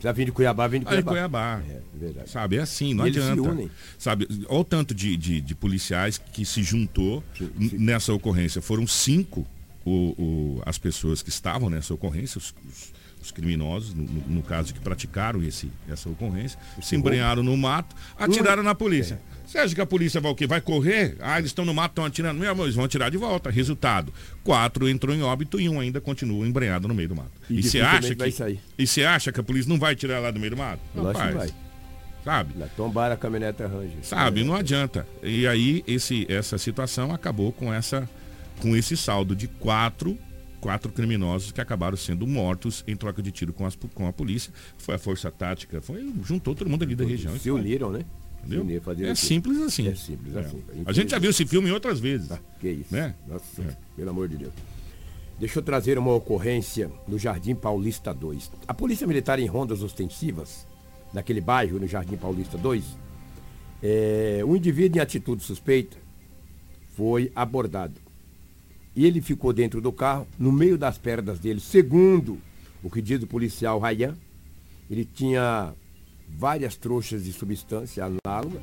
[0.00, 1.10] Já vim de Cuiabá, vim de Cuiabá.
[1.10, 1.62] Aí Cuiabá.
[1.68, 2.30] É, verdade.
[2.30, 3.42] Sabe, é assim, não adianta.
[3.42, 3.70] Se unem.
[3.98, 7.78] Sabe, olha o tanto de, de, de policiais que se juntou sim, sim.
[7.78, 8.60] nessa ocorrência.
[8.60, 9.46] Foram cinco
[9.84, 14.74] o, o, as pessoas que estavam nessa ocorrência, os, os, os criminosos, no, no, caso
[14.74, 19.20] que praticaram esse, essa ocorrência, se embrenharam no mato, atiraram na polícia.
[19.32, 19.35] É.
[19.46, 20.46] Você acha que a polícia vai o quê?
[20.46, 21.16] Vai correr?
[21.20, 22.38] Ah, eles estão no mato, estão atirando.
[22.38, 23.48] Meu, eles vão atirar de volta.
[23.48, 27.30] Resultado: quatro entrou em óbito e um ainda continua embrenhado no meio do mato.
[27.48, 28.58] E, você acha que.
[28.76, 30.80] E você acha que a polícia não vai tirar lá do meio do mato?
[30.94, 31.50] Não vai.
[32.24, 32.54] Sabe?
[32.76, 33.98] Tombar a caminhonete Ranger.
[34.02, 35.06] Sabe, não adianta.
[35.22, 38.08] E aí esse, essa situação acabou com essa
[38.60, 40.18] com esse saldo de quatro
[40.60, 44.52] quatro criminosos que acabaram sendo mortos em troca de tiro com, as, com a polícia.
[44.76, 47.38] Foi a força tática, foi, juntou todo mundo ali da região.
[47.38, 48.04] Se uniram, né?
[48.46, 49.10] Entendeu?
[49.10, 49.88] É simples assim.
[49.88, 50.62] É simples assim.
[50.68, 50.82] É.
[50.84, 52.30] A gente já viu esse filme outras vezes.
[52.30, 52.94] Ah, que isso.
[52.94, 53.14] Né?
[53.26, 53.76] Nossa, é.
[53.96, 54.52] pelo amor de Deus.
[55.38, 58.50] Deixa eu trazer uma ocorrência no Jardim Paulista 2.
[58.66, 60.66] A Polícia Militar em rondas ostensivas,
[61.12, 62.84] naquele bairro, no Jardim Paulista 2,
[63.82, 65.96] é, um indivíduo em atitude suspeita
[66.96, 68.00] foi abordado.
[68.94, 72.38] E ele ficou dentro do carro, no meio das pernas dele, segundo
[72.82, 74.16] o que diz o policial Rayan,
[74.90, 75.74] ele tinha
[76.28, 78.60] várias trouxas de substância análoga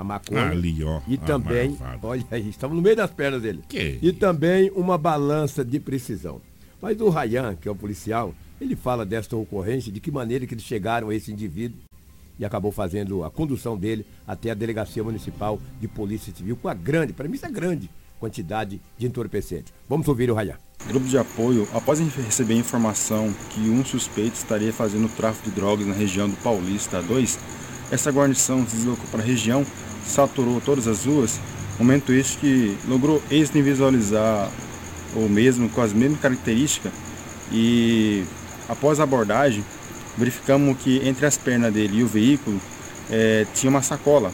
[0.00, 0.48] a maconha.
[0.48, 1.00] Ali, ó.
[1.06, 3.62] E também, olha aí, estamos no meio das pernas dele.
[3.68, 3.98] Que?
[4.00, 6.40] E também uma balança de precisão.
[6.80, 10.54] Mas o Rayan, que é o policial, ele fala desta ocorrência, de que maneira que
[10.54, 11.78] eles chegaram a esse indivíduo
[12.38, 16.74] e acabou fazendo a condução dele até a Delegacia Municipal de Polícia Civil com a
[16.74, 19.72] grande, para mim isso é grande, quantidade de entorpecentes.
[19.88, 20.56] Vamos ouvir o Rayan.
[20.86, 25.94] Grupo de apoio, após receber informação que um suspeito estaria fazendo tráfico de drogas na
[25.94, 27.38] região do Paulista 2,
[27.90, 29.66] essa guarnição se deslocou para a região,
[30.06, 31.40] saturou todas as ruas,
[31.80, 34.50] momento este que logrou êxito em visualizar
[35.16, 36.92] o mesmo, com as mesmas características.
[37.50, 38.22] E
[38.68, 39.64] após a abordagem,
[40.16, 42.60] verificamos que entre as pernas dele e o veículo
[43.10, 44.30] é, tinha uma sacola.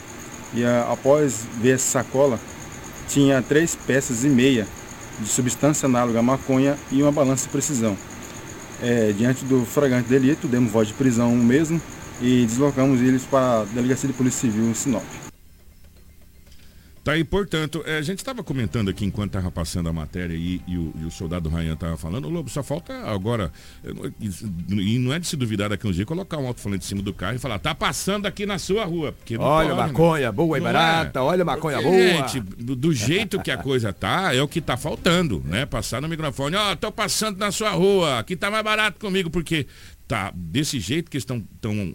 [0.52, 2.38] E a, após ver essa sacola,
[3.08, 4.66] tinha três peças e meia
[5.18, 7.96] de substância análoga à maconha e uma balança de precisão.
[8.82, 11.80] É, diante do fragante delito, demos voz de prisão mesmo
[12.20, 15.25] e deslocamos eles para a Delegacia de Polícia Civil em Sinop.
[17.06, 20.60] Tá aí, portanto, é, a gente estava comentando aqui enquanto estava passando a matéria e,
[20.66, 23.52] e, o, e o soldado Ryan estava falando, Lobo, só falta agora,
[24.18, 27.14] e não é de se duvidar daqui um dia, colocar um alto-falante em cima do
[27.14, 29.12] carro e falar, tá passando aqui na sua rua.
[29.12, 30.32] Porque olha pode, maconha né?
[30.32, 31.22] boa e barata, é.
[31.22, 32.28] olha maconha porque, boa.
[32.28, 35.64] Gente, do, do, jeito que a coisa tá, é o que tá faltando, né?
[35.64, 39.30] Passar no microfone, ó, oh, tô passando na sua rua, aqui tá mais barato comigo,
[39.30, 39.68] porque
[40.06, 41.46] tá desse jeito que estão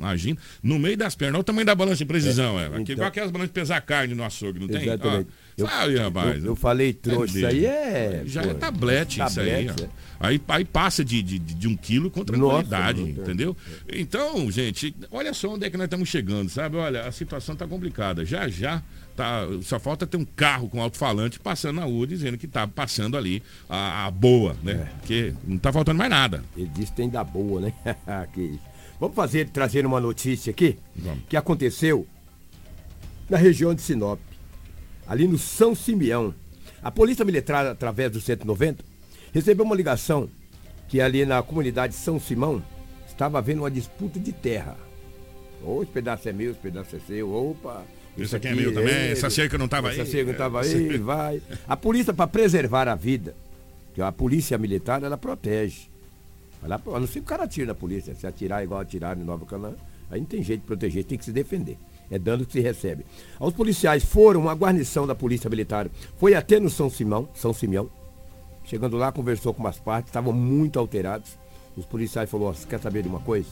[0.01, 1.35] agindo, no meio das pernas.
[1.35, 2.59] Olha o tamanho da balança de precisão.
[2.59, 2.67] É, é.
[2.67, 4.83] Então, igual aquelas balanças de pesar carne no açougue, não tem?
[4.83, 5.29] Exatamente.
[5.57, 8.23] Eu, sabe, rapaz, eu, eu, falei trouxa, isso aí é.
[8.25, 9.67] Já pô, é tablete, tablete isso aí.
[9.67, 9.89] É.
[10.19, 13.57] Aí, aí passa de, de, de, um quilo com tranquilidade, Nossa, entendeu?
[13.91, 16.77] Então, gente, olha só onde é que nós estamos chegando, sabe?
[16.77, 18.23] Olha, a situação está complicada.
[18.23, 18.83] Já já
[19.15, 23.17] Tá, só falta ter um carro com alto-falante passando na rua dizendo que tá passando
[23.17, 24.71] ali a, a boa, né?
[24.71, 24.99] É.
[24.99, 26.43] Porque não tá faltando mais nada.
[26.55, 27.73] Ele disse que tem da boa, né?
[28.33, 28.57] que...
[28.99, 31.23] Vamos fazer, trazer uma notícia aqui Vamos.
[31.27, 32.07] que aconteceu
[33.29, 34.19] na região de Sinop,
[35.11, 36.33] ali no São Simeão.
[36.81, 38.81] A Polícia Militar, através do 190,
[39.33, 40.29] recebeu uma ligação
[40.87, 42.63] que ali na comunidade São Simão
[43.05, 44.77] estava havendo uma disputa de terra.
[45.65, 47.83] Ou esse pedaço é meu, esse pedaço é seu, opa.
[48.17, 48.93] Isso aqui, é meu também.
[48.93, 49.99] É, essa cerca não estava aí.
[49.99, 51.41] Essa cerca não estava aí, vai.
[51.67, 53.35] A polícia, para preservar a vida,
[53.93, 55.89] que a polícia militar, ela protege.
[56.63, 58.15] Ela, a não ser que o cara atire na polícia.
[58.15, 59.73] Se atirar igual atirar em Nova Canaã,
[60.09, 61.77] aí não tem jeito de proteger, tem que se defender.
[62.11, 63.05] É dano que se recebe.
[63.39, 67.89] Os policiais foram, a guarnição da polícia militar foi até no São Simão, São Simeão.
[68.65, 71.37] Chegando lá, conversou com umas partes, estavam muito alterados.
[71.75, 73.49] Os policiais falaram, quer saber de uma coisa?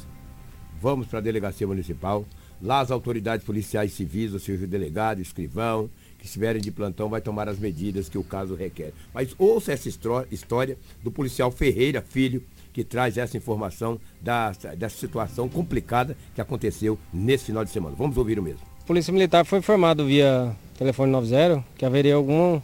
[0.82, 2.26] Vamos para a delegacia municipal,
[2.62, 7.22] Lá as autoridades policiais civis, ou seja, o delegado, escrivão, que estiverem de plantão, vai
[7.22, 8.91] tomar as medidas que o caso requer.
[9.13, 12.43] Mas ouça essa história do policial Ferreira Filho,
[12.80, 17.94] que traz essa informação da, dessa situação complicada que aconteceu nesse final de semana.
[17.98, 18.62] Vamos ouvir o mesmo.
[18.82, 22.62] A Polícia Militar foi informado via telefone 90 que haveria algum,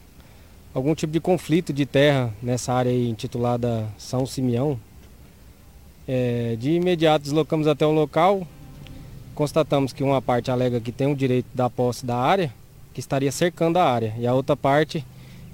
[0.74, 4.80] algum tipo de conflito de terra nessa área intitulada São Simeão.
[6.08, 8.48] É, de imediato deslocamos até o local,
[9.34, 12.54] constatamos que uma parte alega que tem o direito da posse da área,
[12.94, 15.06] que estaria cercando a área, e a outra parte,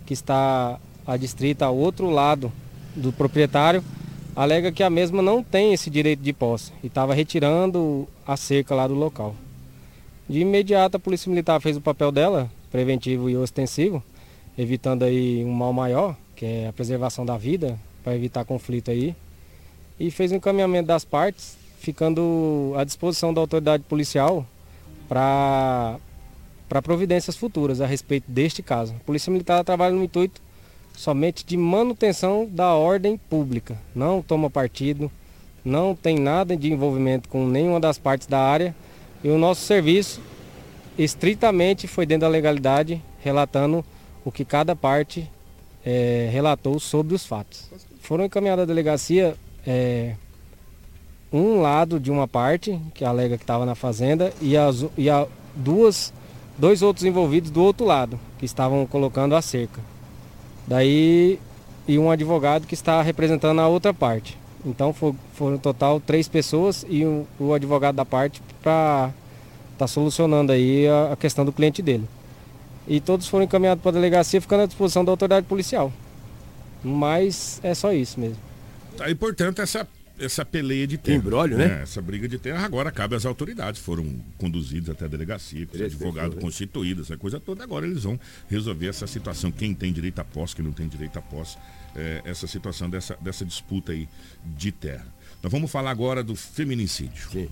[0.06, 2.52] que está adstrita ao outro lado
[2.96, 3.84] do proprietário,
[4.36, 8.74] alega que a mesma não tem esse direito de posse e estava retirando a cerca
[8.74, 9.36] lá do local.
[10.30, 14.02] De imediato a Polícia Militar fez o papel dela, preventivo e ostensivo,
[14.58, 19.16] evitando aí um mal maior, que é a preservação da vida, para evitar conflito aí,
[20.00, 24.46] e fez o um encaminhamento das partes ficando à disposição da autoridade policial
[25.10, 26.00] para
[26.84, 28.94] providências futuras a respeito deste caso.
[28.94, 30.40] A Polícia Militar trabalha no intuito
[30.94, 33.78] somente de manutenção da ordem pública.
[33.96, 35.12] Não toma partido,
[35.64, 38.76] não tem nada de envolvimento com nenhuma das partes da área
[39.24, 40.22] e o nosso serviço
[40.98, 43.84] estritamente foi dentro da legalidade, relatando
[44.26, 45.30] o que cada parte
[45.86, 47.70] é, relatou sobre os fatos.
[48.02, 50.16] Foram encaminhadas à delegacia é,
[51.32, 55.26] um lado de uma parte, que alega que estava na fazenda, e, as, e a,
[55.56, 56.14] duas,
[56.58, 59.80] dois outros envolvidos do outro lado, que estavam colocando a cerca.
[60.68, 61.40] Daí,
[61.88, 64.38] e um advogado que está representando a outra parte.
[64.66, 69.12] Então for, foram no total três pessoas e o, o advogado da parte para
[69.74, 72.08] estar tá solucionando aí a, a questão do cliente dele.
[72.88, 75.92] E todos foram encaminhados para a delegacia, ficando à disposição da autoridade policial.
[76.84, 78.38] Mas é só isso mesmo.
[78.98, 79.88] Tá, e portanto essa
[80.20, 81.18] essa peleia de terra.
[81.18, 81.80] Embrólio, né?
[81.80, 83.82] É, essa briga de terra agora cabe às autoridades.
[83.82, 84.06] Foram
[84.38, 86.42] conduzidos até a delegacia, com advogado né?
[86.42, 87.64] constituído, essa coisa toda.
[87.64, 88.20] Agora eles vão
[88.50, 89.52] resolver essa situação.
[89.52, 91.58] Quem tem direito à posse, quem não tem direito à posse.
[91.96, 94.08] É, essa situação dessa, dessa disputa aí
[94.46, 95.06] de terra.
[95.44, 97.30] Nós vamos falar agora do feminicídio.
[97.32, 97.50] Sim.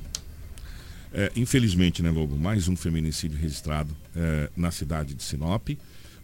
[1.12, 2.38] É, infelizmente, né, Lobo?
[2.38, 5.70] Mais um feminicídio registrado é, na cidade de Sinop.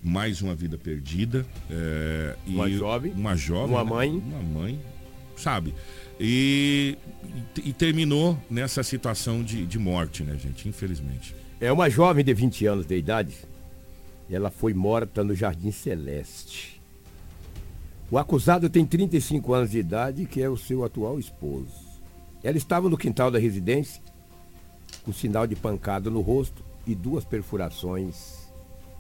[0.02, 1.46] Mais uma vida perdida.
[1.70, 3.12] É, uma jovem.
[3.12, 3.76] Uma jovem.
[3.76, 3.90] Uma né?
[3.90, 4.10] mãe.
[4.12, 4.80] Uma mãe,
[5.36, 5.74] sabe?
[6.20, 6.98] E,
[7.58, 10.68] e terminou nessa situação de, de morte, né, gente?
[10.70, 11.36] Infelizmente.
[11.60, 13.36] É uma jovem de 20 anos de idade.
[14.30, 16.82] Ela foi morta no Jardim Celeste.
[18.10, 21.86] O acusado tem 35 anos de idade, que é o seu atual esposo.
[22.44, 24.02] Ela estava no quintal da residência,
[25.04, 28.46] com sinal de pancada no rosto e duas perfurações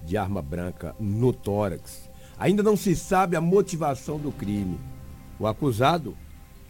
[0.04, 2.10] de arma branca no tórax.
[2.38, 4.80] Ainda não se sabe a motivação do crime.
[5.40, 6.18] O acusado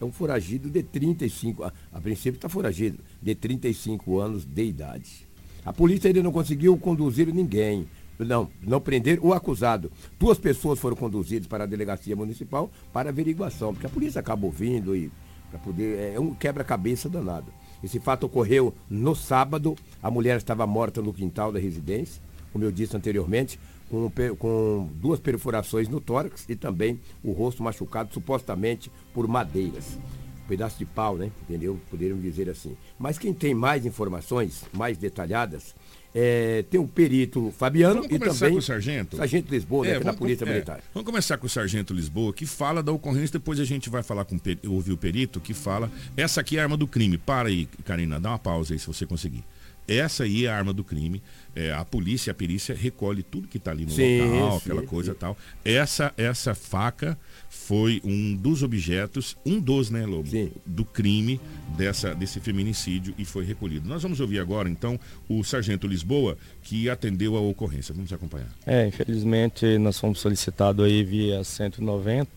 [0.00, 5.26] é um foragido de 35, a, a princípio está foragido, de 35 anos de idade.
[5.64, 7.88] A polícia ainda não conseguiu conduzir ninguém,
[8.18, 9.90] não, não prender o acusado.
[10.18, 14.94] Duas pessoas foram conduzidas para a delegacia municipal para averiguação, porque a polícia acaba ouvindo
[14.94, 15.10] e
[15.50, 17.52] para poder é um quebra-cabeça danado.
[17.82, 19.76] Esse fato ocorreu no sábado.
[20.02, 22.22] A mulher estava morta no quintal da residência,
[22.56, 28.14] como eu disse anteriormente, com, com duas perfurações no tórax e também o rosto machucado
[28.14, 29.98] supostamente por madeiras.
[30.42, 31.30] Um pedaço de pau, né?
[31.42, 31.78] Entendeu?
[31.90, 32.74] Poderiam dizer assim.
[32.98, 35.74] Mas quem tem mais informações, mais detalhadas,
[36.14, 39.16] é, tem o perito Fabiano Vamos e também com o sargento.
[39.18, 40.80] sargento Lisboa, É, né, é da vamos Polícia com- é, Militar.
[40.94, 44.24] vamos começar com o sargento Lisboa, que fala da ocorrência, depois a gente vai falar
[44.24, 44.38] com
[44.68, 47.18] ouvir o perito, que fala, essa aqui é a arma do crime.
[47.18, 49.44] Para aí, Karina, dá uma pausa aí se você conseguir.
[49.88, 51.22] Essa aí é a arma do crime.
[51.54, 54.80] É, a polícia, a perícia recolhe tudo que está ali no Sim, local, sim, aquela
[54.82, 54.86] sim.
[54.86, 55.36] coisa e tal.
[55.64, 57.18] Essa, essa faca
[57.48, 60.28] foi um dos objetos, um dos, né, Lobo?
[60.66, 61.40] Do crime
[61.76, 63.88] dessa, desse feminicídio e foi recolhido.
[63.88, 67.94] Nós vamos ouvir agora, então, o sargento Lisboa, que atendeu a ocorrência.
[67.94, 68.50] Vamos acompanhar.
[68.66, 72.28] É, infelizmente nós fomos solicitados aí via 190,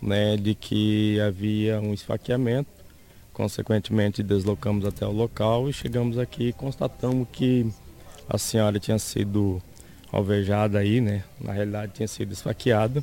[0.00, 2.73] né, de que havia um esfaqueamento.
[3.34, 7.66] Consequentemente deslocamos até o local e chegamos aqui e constatamos que
[8.28, 9.60] a senhora tinha sido
[10.12, 11.24] alvejada aí, né?
[11.40, 13.02] Na realidade tinha sido esfaqueada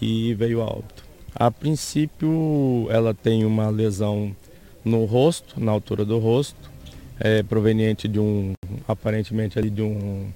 [0.00, 1.04] e veio a óbito.
[1.34, 4.34] A princípio ela tem uma lesão
[4.84, 6.70] no rosto, na altura do rosto,
[7.18, 8.52] é, proveniente de um,
[8.86, 10.30] aparentemente ali de um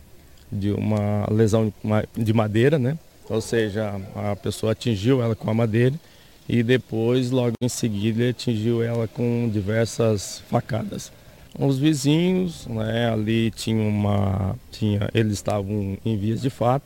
[0.51, 1.73] de uma lesão
[2.17, 2.99] de madeira, né?
[3.29, 5.95] Ou seja, a pessoa atingiu ela com a madeira
[6.49, 11.13] e depois, logo em seguida, atingiu ela com diversas facadas.
[11.59, 16.85] Os vizinhos, né, ali tinha uma, tinha, eles estavam em vias de fato,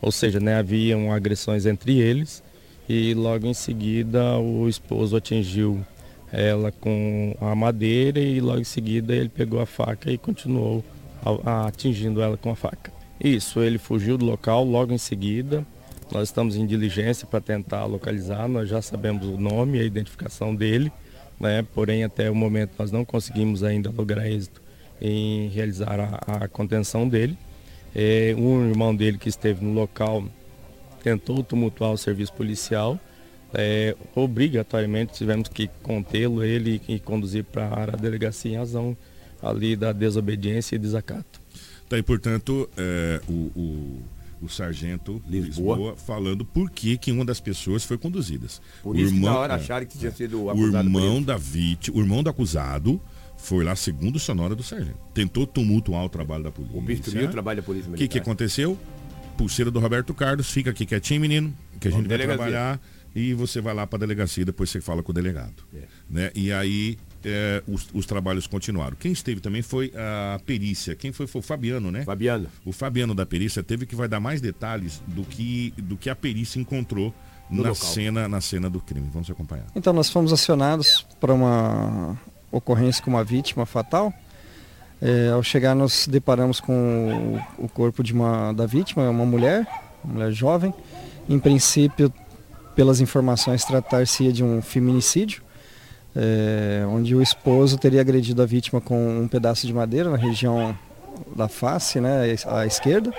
[0.00, 2.42] ou seja, né, haviam agressões entre eles
[2.88, 5.84] e logo em seguida o esposo atingiu
[6.32, 10.82] ela com a madeira e logo em seguida ele pegou a faca e continuou
[11.66, 12.92] atingindo ela com a faca.
[13.22, 15.64] Isso, ele fugiu do local logo em seguida.
[16.12, 20.54] Nós estamos em diligência para tentar localizar, nós já sabemos o nome e a identificação
[20.54, 20.92] dele,
[21.40, 21.64] né?
[21.74, 24.60] porém até o momento nós não conseguimos ainda lograr êxito
[25.00, 27.36] em realizar a, a contenção dele.
[27.94, 30.22] É, um irmão dele que esteve no local
[31.02, 33.00] tentou tumultuar o serviço policial.
[33.54, 38.96] É, obrigatoriamente tivemos que contê-lo, ele e conduzir para a delegacia em razão
[39.42, 41.40] ali da desobediência e desacato.
[41.88, 44.02] Tá aí, portanto, é, o, o,
[44.42, 45.96] o sargento Lisboa.
[45.96, 48.46] falando por que, que uma das pessoas foi conduzida.
[48.82, 52.22] Por isso que na hora acharam que tinha sido o irmão da vítima, o irmão
[52.22, 53.00] do acusado
[53.36, 54.98] foi lá segundo sonora do sargento.
[55.12, 56.78] Tentou tumultuar o trabalho da polícia.
[56.78, 58.78] Obstruiu o trabalho da polícia O que, que aconteceu?
[59.36, 62.36] Pulseira do Roberto Carlos, fica aqui quietinho, menino, que a gente vai delegacia.
[62.36, 62.80] trabalhar
[63.14, 65.64] e você vai lá para a delegacia, depois você fala com o delegado.
[65.74, 65.82] É.
[66.08, 66.30] Né?
[66.34, 68.96] E aí é, os, os trabalhos continuaram.
[68.98, 70.94] Quem esteve também foi a perícia.
[70.94, 71.26] Quem foi?
[71.26, 72.04] Foi o Fabiano, né?
[72.04, 72.48] Fabiano.
[72.64, 76.16] O Fabiano da perícia teve que vai dar mais detalhes do que, do que a
[76.16, 77.14] perícia encontrou
[77.50, 77.88] No na local.
[77.88, 79.08] cena, na cena do crime.
[79.12, 79.66] Vamos acompanhar.
[79.74, 82.18] Então nós fomos acionados para uma
[82.50, 84.12] ocorrência com uma vítima fatal.
[85.00, 89.66] É, ao chegar nós deparamos com o, o corpo de uma da vítima, uma mulher,
[90.04, 90.72] uma mulher jovem.
[91.28, 92.12] Em princípio,
[92.74, 95.42] pelas informações, tratar-se de um feminicídio,
[96.14, 100.76] é, onde o esposo teria agredido a vítima com um pedaço de madeira na região
[101.34, 103.12] da face, né, à esquerda,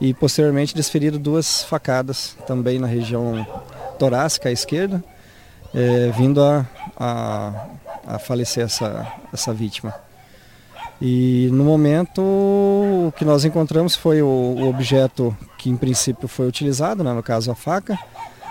[0.00, 3.46] e posteriormente desferido duas facadas também na região
[3.98, 5.02] torácica à esquerda,
[5.74, 6.66] é, vindo a,
[6.96, 7.66] a,
[8.06, 9.94] a falecer essa, essa vítima.
[11.00, 16.46] E no momento o que nós encontramos foi o, o objeto que em princípio foi
[16.46, 17.98] utilizado, né, no caso a faca,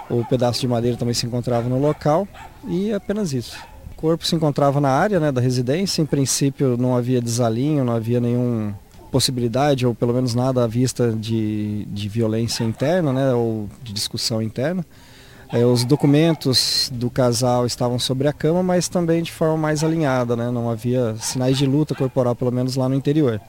[0.10, 2.28] o pedaço de madeira também se encontrava no local
[2.68, 3.58] e apenas isso.
[3.96, 8.20] Corpo se encontrava na área né, da residência, em princípio não havia desalinho, não havia
[8.20, 8.78] nenhuma
[9.12, 14.42] possibilidade, ou pelo menos nada à vista de, de violência interna, né, ou de discussão
[14.42, 14.86] interna.
[15.52, 20.36] É, os documentos do casal estavam sobre a cama, mas também de forma mais alinhada,
[20.36, 20.50] né?
[20.50, 23.40] não havia sinais de luta corporal, pelo menos lá no interior.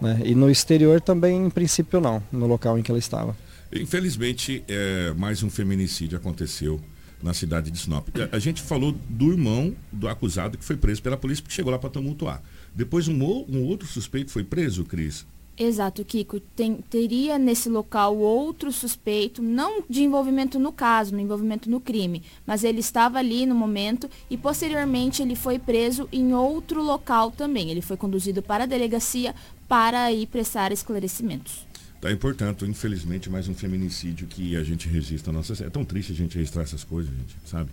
[0.00, 0.20] né?
[0.24, 3.36] E no exterior também, em princípio, não, no local em que ela estava.
[3.72, 6.80] Infelizmente, é, mais um feminicídio aconteceu
[7.24, 8.08] na cidade de Sinop.
[8.16, 11.72] A- A gente falou do irmão do acusado que foi preso pela polícia porque chegou
[11.72, 12.42] lá para tumultuar.
[12.74, 13.14] Depois um,
[13.48, 15.26] um outro suspeito foi preso, Cris.
[15.56, 16.40] Exato, Kiko.
[16.40, 22.22] Tem- teria nesse local outro suspeito, não de envolvimento no caso, no envolvimento no crime,
[22.44, 27.70] mas ele estava ali no momento e posteriormente ele foi preso em outro local também.
[27.70, 29.32] Ele foi conduzido para a delegacia
[29.68, 31.63] para ir prestar esclarecimentos.
[32.04, 35.54] Tá, e, portanto, infelizmente, mais um feminicídio que a gente registra nossa.
[35.64, 37.70] É tão triste a gente registrar essas coisas, gente, sabe?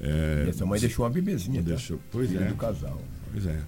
[0.00, 1.62] É, Essa mãe deixou uma bebezinha.
[1.62, 1.68] Tá?
[1.68, 2.46] Deixou, pois é.
[2.46, 2.98] do casal.
[3.30, 3.60] Pois é.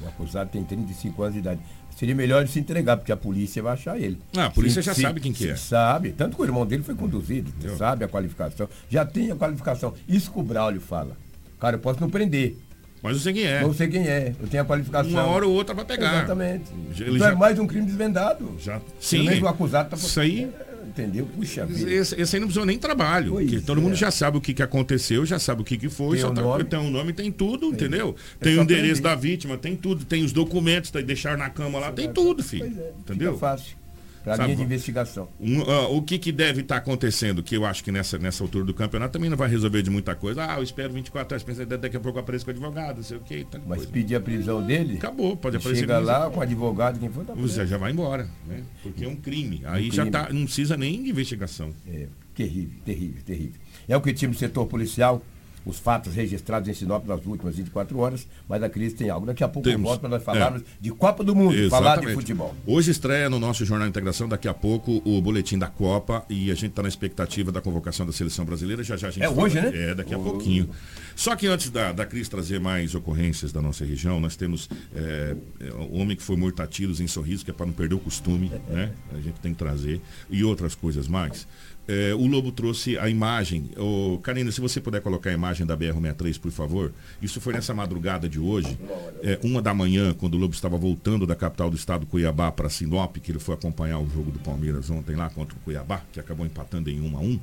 [0.00, 1.60] O acusado tem 35 anos de idade.
[1.94, 4.18] Seria melhor ele se entregar, porque a polícia vai achar ele.
[4.34, 5.54] Ah, a polícia se, já se, sabe quem que é.
[5.54, 8.70] Sabe, tanto que o irmão dele foi conduzido, sabe a qualificação.
[8.88, 9.92] Já tem a qualificação.
[10.08, 11.14] Isso que o Braulio fala.
[11.60, 12.56] Cara, eu posso não prender.
[13.02, 13.62] Mas eu sei quem é.
[13.62, 14.34] Não sei quem é.
[14.40, 15.12] Eu tenho a qualificação.
[15.12, 16.18] Uma hora ou outra vai pegar.
[16.18, 16.64] Exatamente.
[16.98, 17.36] Ele então é já...
[17.36, 18.56] é mais um crime desvendado.
[18.58, 18.80] Já.
[19.00, 19.28] Sim.
[19.40, 20.50] o acusado tá Isso aí.
[20.86, 21.26] Entendeu?
[21.26, 21.92] Puxa vida.
[21.92, 23.32] Esse, esse aí não precisou nem trabalho.
[23.32, 23.82] Porque todo é.
[23.82, 26.16] mundo já sabe o que, que aconteceu, já sabe o que, que foi.
[26.16, 26.64] Tem, um tá, nome.
[26.64, 27.68] tem um nome, tem tudo, é.
[27.68, 28.16] entendeu?
[28.40, 30.04] Tem o endereço da vítima, tem tudo.
[30.04, 32.64] Tem os documentos, tá, deixar na cama lá, tem tudo, filho.
[32.64, 32.92] É.
[33.00, 33.34] Entendeu?
[33.34, 33.76] Fica fácil
[34.22, 35.28] para a linha de investigação.
[35.40, 38.42] Um, uh, o que, que deve estar tá acontecendo, que eu acho que nessa, nessa
[38.42, 40.46] altura do campeonato também não vai resolver de muita coisa.
[40.48, 43.16] Ah, eu espero 24 horas, pensei, daqui a pouco apareço com o advogado, não sei
[43.16, 43.46] o quê.
[43.66, 43.92] Mas coisa.
[43.92, 44.96] pedir a prisão dele?
[44.96, 45.80] Acabou, pode aparecer.
[45.80, 48.62] Chega lá com o advogado, quem for tá Você já vai embora, né?
[48.82, 49.62] Porque é um crime.
[49.64, 49.96] Aí um crime.
[49.96, 51.72] já tá, não precisa nem de investigação.
[51.86, 53.60] É, terrível, terrível, terrível.
[53.88, 55.22] É o que tinha no setor policial
[55.68, 59.26] os fatos registrados em Sinop nas últimas 24 horas, mas a crise tem algo.
[59.26, 59.82] Daqui a pouco Temos.
[59.82, 60.64] eu volto para nós falarmos é.
[60.80, 61.70] de Copa do Mundo, Exatamente.
[61.70, 62.54] falar de futebol.
[62.66, 66.54] Hoje estreia no nosso Jornal Integração, daqui a pouco, o boletim da Copa e a
[66.54, 68.82] gente está na expectativa da convocação da seleção brasileira.
[68.82, 69.42] Já já a gente É fala.
[69.42, 69.70] hoje, né?
[69.74, 70.22] É, daqui a oh.
[70.22, 70.70] pouquinho.
[71.14, 75.36] Só que antes da, da crise trazer mais ocorrências da nossa região, nós temos é,
[75.60, 77.94] é o homem que foi morto a tiros em sorriso, que é para não perder
[77.94, 78.90] o costume, né?
[79.12, 80.00] A gente tem que trazer.
[80.30, 81.46] E outras coisas mais.
[81.88, 83.70] É, o Lobo trouxe a imagem.
[83.78, 86.92] Ô, Karina, se você puder colocar a imagem da BR-63, por favor.
[87.22, 88.78] Isso foi nessa madrugada de hoje,
[89.22, 92.68] é, uma da manhã, quando o Lobo estava voltando da capital do estado, Cuiabá, para
[92.68, 96.20] Sinop, que ele foi acompanhar o jogo do Palmeiras ontem lá contra o Cuiabá, que
[96.20, 97.40] acabou empatando em 1 a 1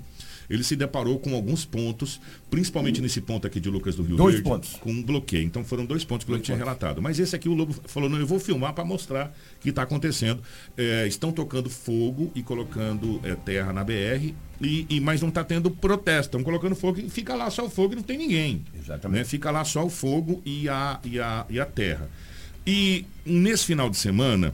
[0.49, 2.19] ele se deparou com alguns pontos,
[2.49, 4.73] principalmente nesse ponto aqui de Lucas do Rio dois Verde, pontos.
[4.75, 5.45] com um bloqueio.
[5.45, 7.01] Então foram dois pontos que o Lobo tinha relatado.
[7.01, 9.83] Mas esse aqui o Lobo falou, não, eu vou filmar para mostrar o que está
[9.83, 10.41] acontecendo.
[10.77, 15.43] É, estão tocando fogo e colocando é, terra na BR, e, e, mas não está
[15.43, 16.37] tendo protesto.
[16.37, 18.63] Estão colocando fogo e fica lá só o fogo e não tem ninguém.
[18.77, 19.19] Exatamente.
[19.19, 19.25] Né?
[19.25, 22.09] Fica lá só o fogo e a, e, a, e a terra.
[22.65, 24.53] E nesse final de semana,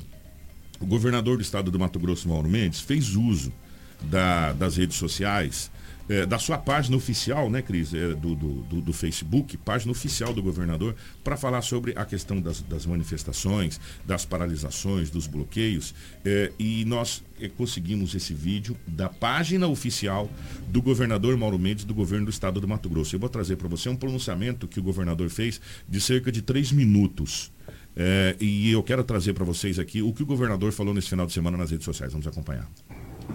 [0.80, 3.54] o governador do estado do Mato Grosso, Mauro Mendes, fez uso
[4.02, 5.72] da, das redes sociais
[6.10, 10.42] é, da sua página oficial, né, Cris, é, do, do, do, Facebook, página oficial do
[10.42, 15.94] governador, para falar sobre a questão das, das, manifestações, das paralisações, dos bloqueios.
[16.26, 20.30] É, e nós é, conseguimos esse vídeo da página oficial
[20.68, 23.16] do governador Mauro Mendes, do governo do estado do Mato Grosso.
[23.16, 26.72] Eu vou trazer para você um pronunciamento que o governador fez de cerca de três
[26.72, 27.52] minutos.
[27.96, 31.26] É, e eu quero trazer para vocês aqui o que o governador falou nesse final
[31.26, 32.12] de semana nas redes sociais.
[32.12, 32.70] Vamos acompanhar.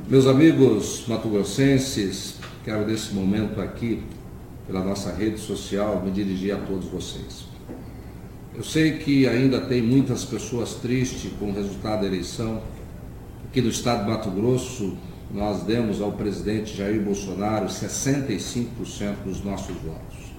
[0.08, 2.36] Meus amigos matogrossenses,
[2.66, 4.02] quero nesse momento aqui,
[4.66, 7.44] pela nossa rede social, me dirigir a todos vocês.
[8.52, 12.60] Eu sei que ainda tem muitas pessoas tristes com o resultado da eleição.
[13.44, 14.96] Aqui no estado de Mato Grosso,
[15.32, 18.66] nós demos ao presidente Jair Bolsonaro 65%
[19.24, 20.32] dos nossos votos.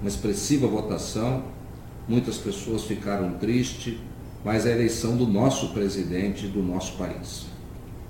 [0.00, 1.44] Uma expressiva votação,
[2.08, 3.98] muitas pessoas ficaram tristes,
[4.42, 7.44] mas é a eleição do nosso presidente do nosso país.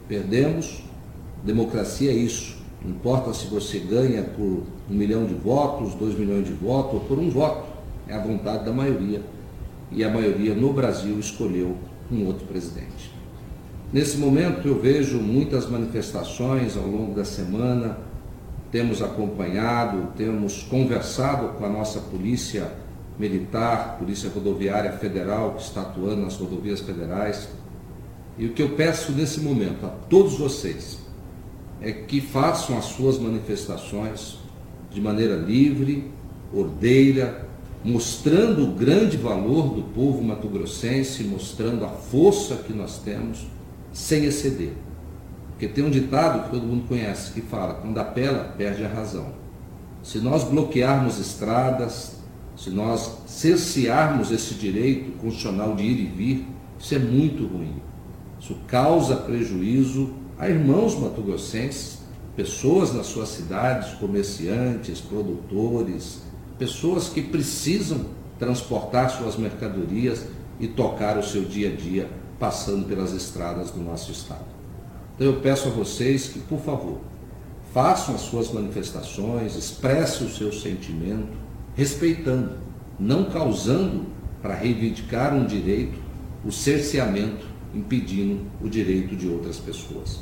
[0.07, 0.85] Perdemos,
[1.45, 2.56] democracia é isso.
[2.83, 7.01] Não importa se você ganha por um milhão de votos, dois milhões de votos ou
[7.01, 7.67] por um voto.
[8.07, 9.23] É a vontade da maioria.
[9.91, 11.77] E a maioria no Brasil escolheu
[12.11, 13.13] um outro presidente.
[13.93, 17.99] Nesse momento eu vejo muitas manifestações ao longo da semana,
[18.71, 22.73] temos acompanhado, temos conversado com a nossa polícia
[23.19, 27.49] militar, Polícia Rodoviária Federal, que está atuando nas rodovias federais,
[28.37, 30.99] e o que eu peço nesse momento a todos vocês
[31.81, 34.39] é que façam as suas manifestações
[34.91, 36.11] de maneira livre,
[36.53, 37.47] ordeira,
[37.85, 43.47] mostrando o grande valor do povo mato-grossense, mostrando a força que nós temos,
[43.93, 44.73] sem exceder.
[45.51, 49.33] Porque tem um ditado que todo mundo conhece que fala: quando apela, perde a razão.
[50.03, 52.17] Se nós bloquearmos estradas,
[52.57, 56.47] se nós cercearmos esse direito constitucional de ir e vir,
[56.79, 57.77] isso é muito ruim.
[58.41, 61.99] Isso causa prejuízo a irmãos matogrossenses,
[62.35, 66.23] pessoas nas suas cidades, comerciantes, produtores,
[66.59, 68.07] pessoas que precisam
[68.39, 70.27] transportar suas mercadorias
[70.61, 74.45] e tocar o seu dia a dia passando pelas estradas do nosso estado.
[75.15, 76.99] Então eu peço a vocês que, por favor,
[77.73, 81.33] façam as suas manifestações, expressem o seu sentimento,
[81.75, 82.59] respeitando,
[82.99, 84.05] não causando
[84.43, 85.99] para reivindicar um direito
[86.45, 87.47] o cerceamento
[87.77, 90.21] impedindo o direito de outras pessoas.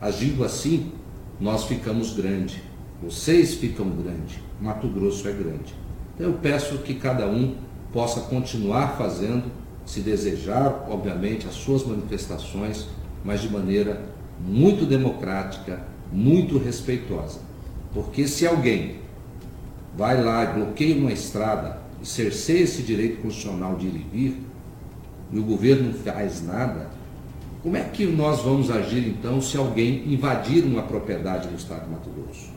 [0.00, 0.92] Agindo assim,
[1.38, 2.62] nós ficamos grande,
[3.02, 5.74] vocês ficam grande, Mato Grosso é grande.
[6.14, 7.54] Então eu peço que cada um
[7.92, 9.44] possa continuar fazendo,
[9.84, 12.86] se desejar, obviamente, as suas manifestações,
[13.24, 14.02] mas de maneira
[14.40, 15.82] muito democrática,
[16.12, 17.40] muito respeitosa.
[17.92, 18.96] Porque se alguém
[19.96, 24.40] vai lá e bloqueia uma estrada e cerceia esse direito constitucional de ir e vir,
[25.32, 26.90] e o governo não faz nada,
[27.64, 31.92] como é que nós vamos agir então se alguém invadir uma propriedade no estado de
[31.92, 32.50] Mato Grosso?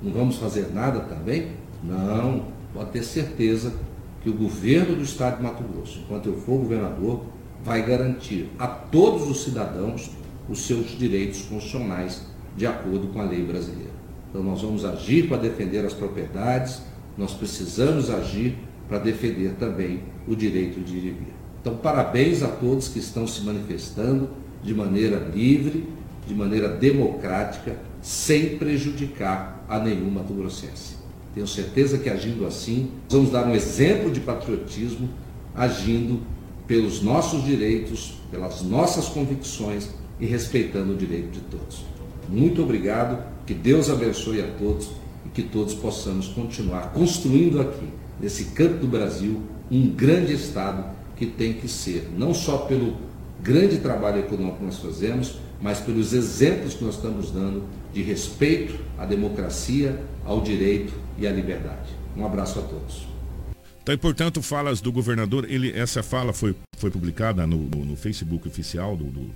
[0.00, 1.48] Não vamos fazer nada também?
[1.82, 3.74] Não, pode ter certeza
[4.22, 7.24] que o governo do estado de Mato Grosso, enquanto eu for governador,
[7.64, 10.12] vai garantir a todos os cidadãos
[10.48, 12.22] os seus direitos constitucionais
[12.56, 13.90] de acordo com a lei brasileira.
[14.30, 16.82] Então nós vamos agir para defender as propriedades,
[17.18, 18.56] nós precisamos agir
[18.88, 21.35] para defender também o direito de vir.
[21.66, 24.30] Então parabéns a todos que estão se manifestando
[24.62, 25.84] de maneira livre,
[26.24, 30.94] de maneira democrática, sem prejudicar a nenhum mato-grossense.
[31.34, 35.08] Tenho certeza que agindo assim, vamos dar um exemplo de patriotismo,
[35.56, 36.20] agindo
[36.68, 39.90] pelos nossos direitos, pelas nossas convicções
[40.20, 41.84] e respeitando o direito de todos.
[42.28, 44.88] Muito obrigado, que Deus abençoe a todos
[45.24, 47.88] e que todos possamos continuar construindo aqui,
[48.20, 52.96] nesse canto do Brasil, um grande Estado que tem que ser, não só pelo
[53.42, 58.78] grande trabalho econômico que nós fazemos, mas pelos exemplos que nós estamos dando de respeito
[58.98, 61.88] à democracia, ao direito e à liberdade.
[62.16, 63.06] Um abraço a todos.
[63.82, 68.96] Então, portanto, falas do governador, ele, essa fala foi, foi publicada no, no, Facebook oficial
[68.96, 69.30] do, do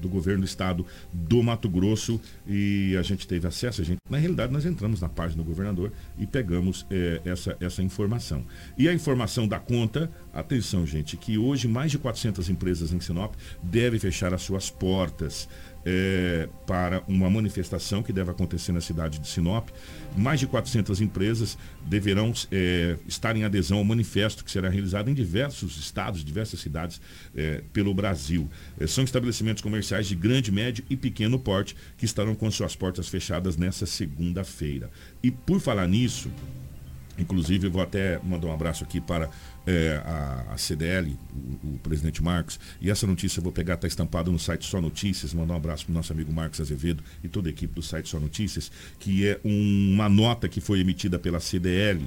[0.00, 4.18] do governo do estado do Mato Grosso e a gente teve acesso, a gente, na
[4.18, 8.44] realidade nós entramos na página do governador e pegamos é, essa, essa informação.
[8.76, 13.34] E a informação da conta, atenção gente, que hoje mais de 400 empresas em Sinop
[13.62, 15.48] devem fechar as suas portas
[15.84, 19.68] é, para uma manifestação que deve acontecer na cidade de Sinop.
[20.16, 21.56] Mais de 400 empresas
[21.86, 27.00] deverão é, estar em adesão ao manifesto que será realizado em diversos estados, diversas cidades
[27.34, 28.48] é, pelo Brasil.
[28.78, 33.08] É, são estabelecimentos comerciais de grande, médio e pequeno porte que estarão com suas portas
[33.08, 34.90] fechadas nessa segunda-feira.
[35.22, 36.30] E por falar nisso,
[37.20, 39.28] Inclusive, eu vou até mandar um abraço aqui para
[39.66, 42.58] é, a, a, CDL, o, o, presidente Marcos.
[42.80, 45.34] E essa notícia eu vou pegar, está estampada no site Só Notícias.
[45.34, 48.08] Mandar um abraço para o nosso amigo Marcos Azevedo e toda a equipe do site
[48.08, 52.06] Só Notícias, que é um, uma nota que foi emitida pela CDL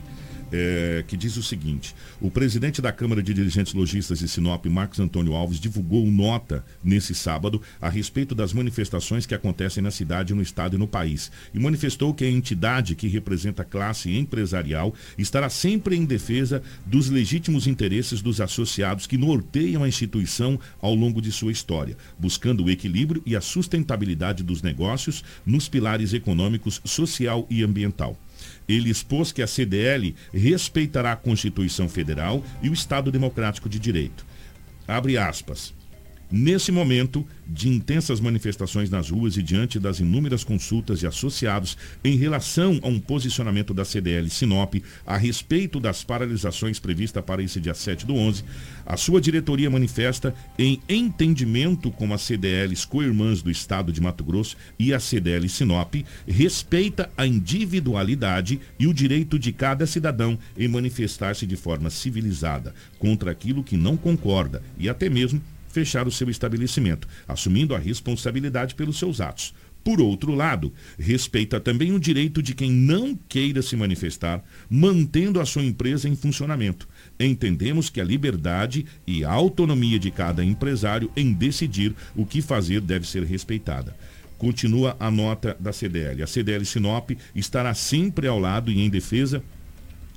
[0.53, 4.99] é, que diz o seguinte: o presidente da Câmara de Dirigentes Logistas de Sinop, Marcos
[4.99, 10.41] Antônio Alves, divulgou nota nesse sábado a respeito das manifestações que acontecem na cidade, no
[10.41, 11.31] estado e no país.
[11.53, 17.09] E manifestou que a entidade que representa a classe empresarial estará sempre em defesa dos
[17.09, 22.69] legítimos interesses dos associados que norteiam a instituição ao longo de sua história, buscando o
[22.69, 28.17] equilíbrio e a sustentabilidade dos negócios nos pilares econômicos, social e ambiental.
[28.67, 34.25] Ele expôs que a CDL respeitará a Constituição Federal e o Estado Democrático de Direito.
[34.87, 35.73] Abre aspas.
[36.35, 42.17] Nesse momento de intensas manifestações nas ruas e diante das inúmeras consultas de associados em
[42.17, 44.73] relação a um posicionamento da CDL Sinop
[45.05, 48.43] a respeito das paralisações previstas para esse dia 7 do 11,
[48.83, 54.57] a sua diretoria manifesta em entendimento com as CDLs co-irmãs do Estado de Mato Grosso
[54.79, 55.93] e a CDL Sinop,
[56.27, 63.29] respeita a individualidade e o direito de cada cidadão em manifestar-se de forma civilizada contra
[63.29, 65.39] aquilo que não concorda e até mesmo
[65.73, 69.55] fechar o seu estabelecimento, assumindo a responsabilidade pelos seus atos.
[69.83, 75.45] Por outro lado, respeita também o direito de quem não queira se manifestar, mantendo a
[75.45, 76.87] sua empresa em funcionamento.
[77.19, 82.79] Entendemos que a liberdade e a autonomia de cada empresário em decidir o que fazer
[82.79, 83.93] deve ser respeitada.
[84.37, 86.23] Continua a nota da CDL.
[86.23, 89.43] A CDL Sinop estará sempre ao lado e em defesa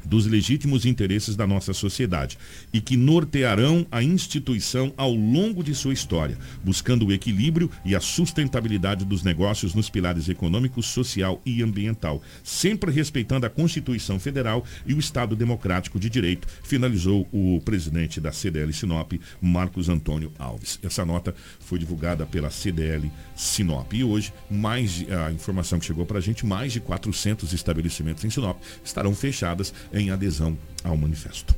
[0.06, 2.38] dos legítimos interesses da nossa sociedade
[2.72, 8.00] e que nortearão a instituição ao longo de sua história, buscando o equilíbrio e a
[8.00, 14.94] sustentabilidade dos negócios nos pilares econômico, social e ambiental, sempre respeitando a Constituição Federal e
[14.94, 20.78] o Estado Democrático de Direito, finalizou o presidente da CDL Sinop, Marcos Antônio Alves.
[20.82, 23.92] Essa nota foi divulgada pela CDL Sinop.
[23.92, 28.30] E hoje, mais a informação que chegou para a gente, mais de 400 estabelecimentos em
[28.30, 31.54] Sinop estarão fechadas em adesão ao manifesto.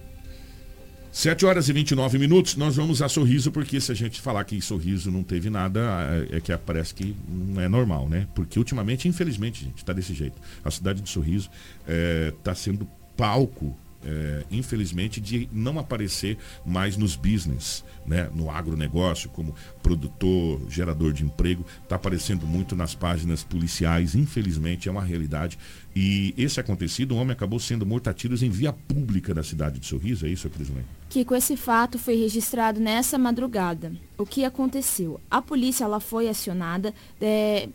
[1.10, 4.60] 7 horas e 29 minutos, nós vamos a Sorriso, porque se a gente falar que
[4.60, 5.80] Sorriso não teve nada,
[6.30, 8.28] é, é que parece que não é normal, né?
[8.34, 10.40] Porque ultimamente, infelizmente, gente, está desse jeito.
[10.64, 11.50] A cidade de Sorriso
[12.38, 19.28] está é, sendo palco é, infelizmente, de não aparecer mais nos business, né, no agronegócio,
[19.30, 25.58] como produtor, gerador de emprego, está aparecendo muito nas páginas policiais, infelizmente, é uma realidade
[26.00, 29.80] E esse acontecido, um homem acabou sendo morto a tiros em via pública da cidade
[29.80, 30.84] de Sorriso, é isso, Crislane?
[31.08, 33.92] Que com esse fato foi registrado nessa madrugada.
[34.18, 35.20] O que aconteceu?
[35.30, 37.68] A polícia ela foi acionada, é,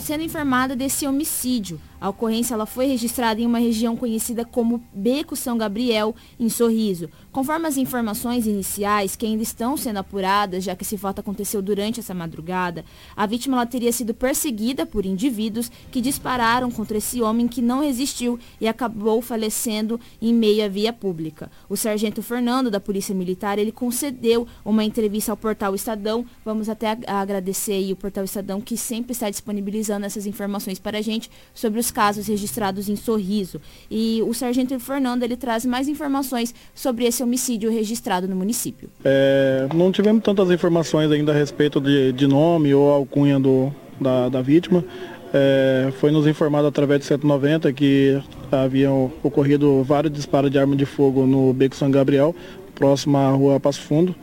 [0.00, 1.80] sendo informada desse homicídio.
[2.00, 7.10] A ocorrência ela foi registrada em uma região conhecida como Beco São Gabriel, em Sorriso.
[7.32, 11.98] Conforme as informações iniciais, que ainda estão sendo apuradas, já que esse fato aconteceu durante
[11.98, 12.84] essa madrugada,
[13.16, 17.82] a vítima ela teria sido perseguida por indivíduos que dispararam contra esse homem que não
[17.82, 21.50] resistiu e acabou falecendo em meio à via pública.
[21.68, 26.24] O sargento Fernando, da Polícia Militar, ele concedeu uma entrevista ao portal Estadão.
[26.44, 31.30] Vamos até agradecer o portal Estadão, que sempre está disponibilizando essas informações para a gente
[31.54, 33.60] sobre os casos registrados em Sorriso.
[33.90, 38.88] E o sargento Fernando, ele traz mais informações sobre esse homicídio registrado no município.
[39.04, 44.28] É, não tivemos tantas informações ainda a respeito de, de nome ou alcunha do, da,
[44.28, 44.84] da vítima.
[45.32, 48.20] É, foi nos informado através de 190 que
[48.50, 52.34] haviam ocorrido vários disparos de arma de fogo no Beco São Gabriel,
[52.78, 54.14] próximo à rua Passo Fundo.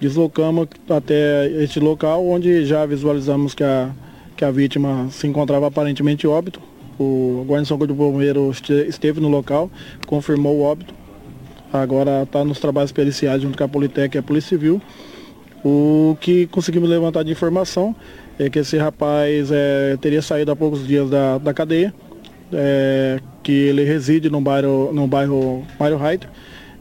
[0.00, 3.90] Deslocamos até este local, onde já visualizamos que a,
[4.36, 6.60] que a vítima se encontrava aparentemente óbito.
[7.00, 8.52] O guarnição de bombeiro
[8.88, 9.70] esteve no local,
[10.06, 10.94] confirmou o óbito.
[11.72, 14.80] Agora está nos trabalhos periciais junto com a Politec e a Polícia Civil.
[15.64, 17.94] O que conseguimos levantar de informação
[18.38, 21.92] é que esse rapaz é, teria saído há poucos dias da, da cadeia,
[22.52, 26.28] é, que ele reside no bairro, no bairro Mário Reiter,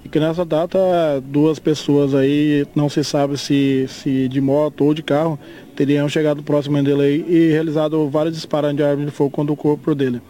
[0.07, 0.79] e que nessa data
[1.25, 5.37] duas pessoas aí, não se sabe se, se de moto ou de carro,
[5.75, 9.93] teriam chegado próximo dele e realizado vários disparos de arma de fogo contra o corpo
[9.93, 10.21] dele.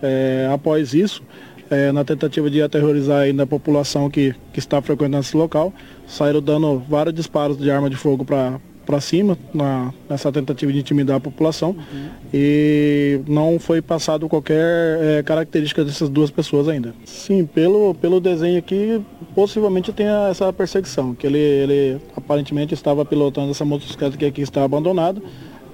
[0.00, 1.20] É, após isso,
[1.68, 5.72] é, na tentativa de aterrorizar ainda a população que, que está frequentando esse local,
[6.06, 10.78] saíram dando vários disparos de arma de fogo para para cima na, nessa tentativa de
[10.78, 12.08] intimidar a população uhum.
[12.32, 16.94] e não foi passado qualquer é, característica dessas duas pessoas ainda.
[17.04, 19.00] Sim, pelo, pelo desenho aqui,
[19.34, 24.64] possivelmente tem essa perseguição, que ele, ele aparentemente estava pilotando essa motocicleta que aqui está
[24.64, 25.20] abandonada.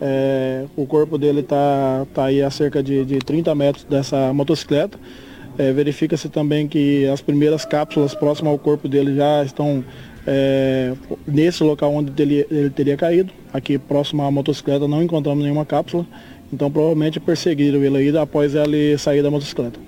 [0.01, 4.99] É, o corpo dele está tá aí a cerca de, de 30 metros dessa motocicleta.
[5.59, 9.85] É, Verifica-se também que as primeiras cápsulas próximas ao corpo dele já estão
[10.27, 10.93] é,
[11.27, 16.07] nesse local onde ele, ele, teria caído, aqui próximo à motocicleta, não encontramos nenhuma cápsula,
[16.53, 19.79] então provavelmente perseguiram ele aí após ele sair da motocicleta.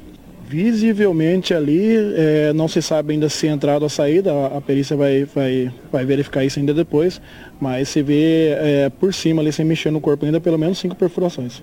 [0.49, 5.73] Visivelmente ali, é, não se sabe ainda se entrada ou saída, a, perícia vai, vai,
[5.91, 7.23] vai verificar isso ainda depois,
[7.59, 10.95] mas se vê é, por cima ali, sem mexer no corpo ainda, pelo menos cinco
[10.95, 11.63] perfurações.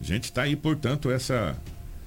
[0.00, 1.56] Gente, está aí, portanto, essa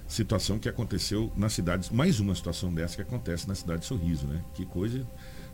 [0.08, 4.28] situação que aconteceu na cidade, mais uma situação dessa que acontece na cidade de Sorriso,
[4.28, 4.40] né?
[4.54, 5.06] Que coisa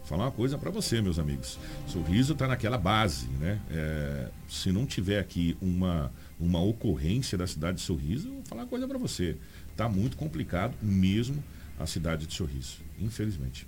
[0.10, 1.60] falar uma coisa para você, meus amigos.
[1.88, 3.62] Sorriso está naquela base, né?
[3.70, 8.64] É, se não tiver aqui uma, uma ocorrência da cidade de Sorriso, eu vou falar
[8.64, 9.38] uma coisa para você.
[9.72, 11.44] Está muito complicado mesmo
[11.80, 13.68] a cidade de Sorriso, infelizmente.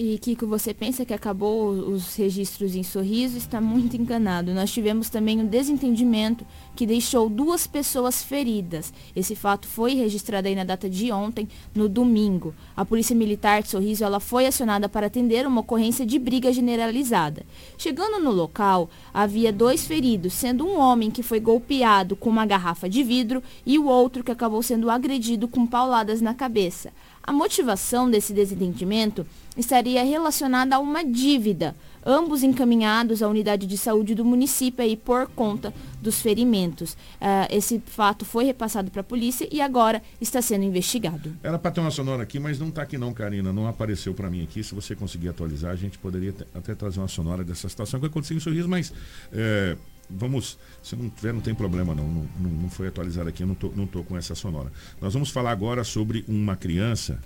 [0.00, 3.36] E Kiko, você pensa que acabou os registros em sorriso?
[3.36, 4.54] Está muito enganado.
[4.54, 6.46] Nós tivemos também um desentendimento
[6.76, 8.92] que deixou duas pessoas feridas.
[9.16, 12.54] Esse fato foi registrado aí na data de ontem, no domingo.
[12.76, 17.44] A Polícia Militar de Sorriso ela foi acionada para atender uma ocorrência de briga generalizada.
[17.76, 22.88] Chegando no local, havia dois feridos, sendo um homem que foi golpeado com uma garrafa
[22.88, 26.92] de vidro e o outro que acabou sendo agredido com pauladas na cabeça.
[27.28, 34.14] A motivação desse desentendimento estaria relacionada a uma dívida, ambos encaminhados à unidade de saúde
[34.14, 36.94] do município aí por conta dos ferimentos.
[36.94, 41.36] Uh, esse fato foi repassado para a polícia e agora está sendo investigado.
[41.42, 43.52] Era para ter uma sonora aqui, mas não está aqui não, Karina.
[43.52, 44.64] Não apareceu para mim aqui.
[44.64, 48.38] Se você conseguir atualizar, a gente poderia até trazer uma sonora dessa situação que aconteceu
[48.38, 48.90] em Sorriso, mas
[49.34, 49.76] é,
[50.10, 53.54] vamos, se não tiver, não tem problema não, não, não foi atualizado aqui, eu não
[53.54, 54.72] tô, não tô com essa sonora.
[55.00, 57.20] Nós vamos falar agora sobre uma criança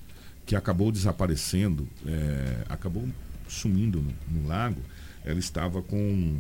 [0.45, 3.09] que acabou desaparecendo, é, acabou
[3.49, 4.81] sumindo no, no, lago.
[5.25, 6.39] Ela estava com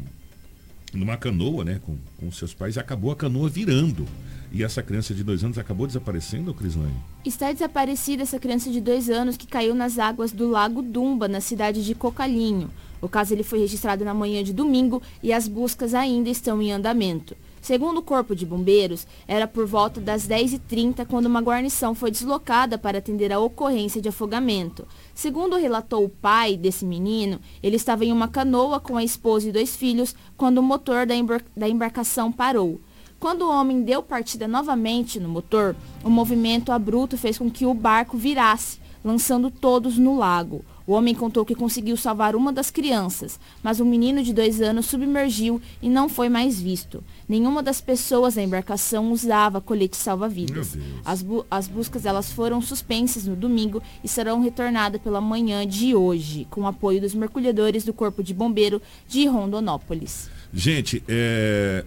[0.92, 4.06] numa canoa, né, com, com seus pais, e acabou a canoa virando.
[4.52, 6.94] E essa criança de dois anos acabou desaparecendo, Crislane?
[7.24, 11.40] Está desaparecida essa criança de dois anos que caiu nas águas do Lago Dumba, na
[11.40, 12.70] cidade de Cocalinho.
[13.02, 16.72] O caso ele foi registrado na manhã de domingo e as buscas ainda estão em
[16.72, 17.36] andamento.
[17.60, 22.78] Segundo o Corpo de Bombeiros, era por volta das 10h30 quando uma guarnição foi deslocada
[22.78, 24.86] para atender a ocorrência de afogamento.
[25.14, 29.52] Segundo relatou o pai desse menino, ele estava em uma canoa com a esposa e
[29.52, 32.80] dois filhos quando o motor da, embar da embarcação parou.
[33.18, 37.74] Quando o homem deu partida novamente no motor, o movimento abrupto fez com que o
[37.74, 40.64] barco virasse lançando todos no lago.
[40.86, 44.86] O homem contou que conseguiu salvar uma das crianças, mas um menino de dois anos
[44.86, 47.02] submergiu e não foi mais visto.
[47.28, 50.76] Nenhuma das pessoas da embarcação usava colete salva-vidas.
[51.04, 55.94] As, bu as buscas elas foram suspensas no domingo e serão retornadas pela manhã de
[55.94, 60.30] hoje, com o apoio dos mergulhadores do Corpo de Bombeiro de Rondonópolis.
[60.52, 61.84] Gente, é,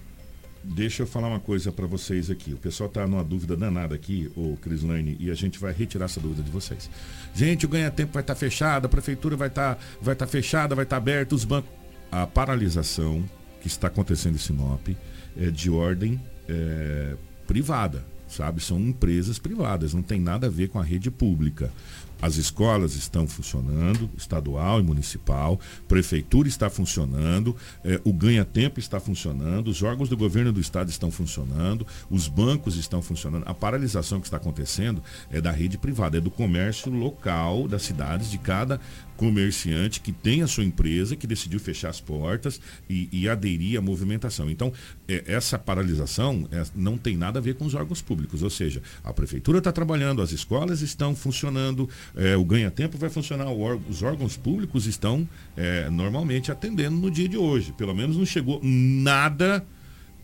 [0.67, 2.53] Deixa eu falar uma coisa para vocês aqui.
[2.53, 6.19] O pessoal está numa dúvida danada aqui, o Crislane, e a gente vai retirar essa
[6.19, 6.89] dúvida de vocês.
[7.35, 10.73] Gente, o ganha-tempo vai estar tá fechado, a prefeitura vai estar tá, vai tá fechada,
[10.73, 11.69] vai estar tá aberto, os bancos.
[12.11, 13.23] A paralisação
[13.61, 14.87] que está acontecendo em Sinop
[15.37, 18.61] é de ordem é, privada, sabe?
[18.61, 21.71] São empresas privadas, não tem nada a ver com a rede pública.
[22.21, 29.67] As escolas estão funcionando, estadual e municipal, prefeitura está funcionando, eh, o ganha-tempo está funcionando,
[29.67, 33.43] os órgãos do governo do estado estão funcionando, os bancos estão funcionando.
[33.45, 38.31] A paralisação que está acontecendo é da rede privada, é do comércio local das cidades,
[38.31, 38.79] de cada
[39.17, 42.59] comerciante que tem a sua empresa, que decidiu fechar as portas
[42.89, 44.49] e, e aderir à movimentação.
[44.49, 44.71] Então,
[45.07, 48.81] é, essa paralisação é, não tem nada a ver com os órgãos públicos, ou seja,
[49.03, 54.37] a prefeitura está trabalhando, as escolas estão funcionando, é, o ganha-tempo vai funcionar, os órgãos
[54.37, 57.73] públicos estão é, normalmente atendendo no dia de hoje.
[57.73, 59.65] Pelo menos não chegou nada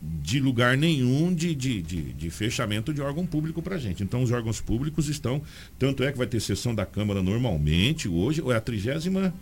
[0.02, 4.02] de lugar nenhum de, de, de, de fechamento de órgão público para gente.
[4.02, 5.40] Então os órgãos públicos estão,
[5.78, 9.32] tanto é que vai ter sessão da Câmara normalmente hoje, ou é a trigésima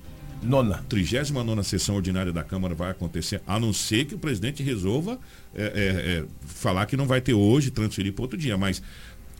[0.42, 0.84] nona.
[0.88, 5.18] 39 sessão ordinária da Câmara vai acontecer, a não ser que o presidente resolva
[5.54, 8.58] é, é, é, falar que não vai ter hoje, transferir para outro dia.
[8.58, 8.82] Mas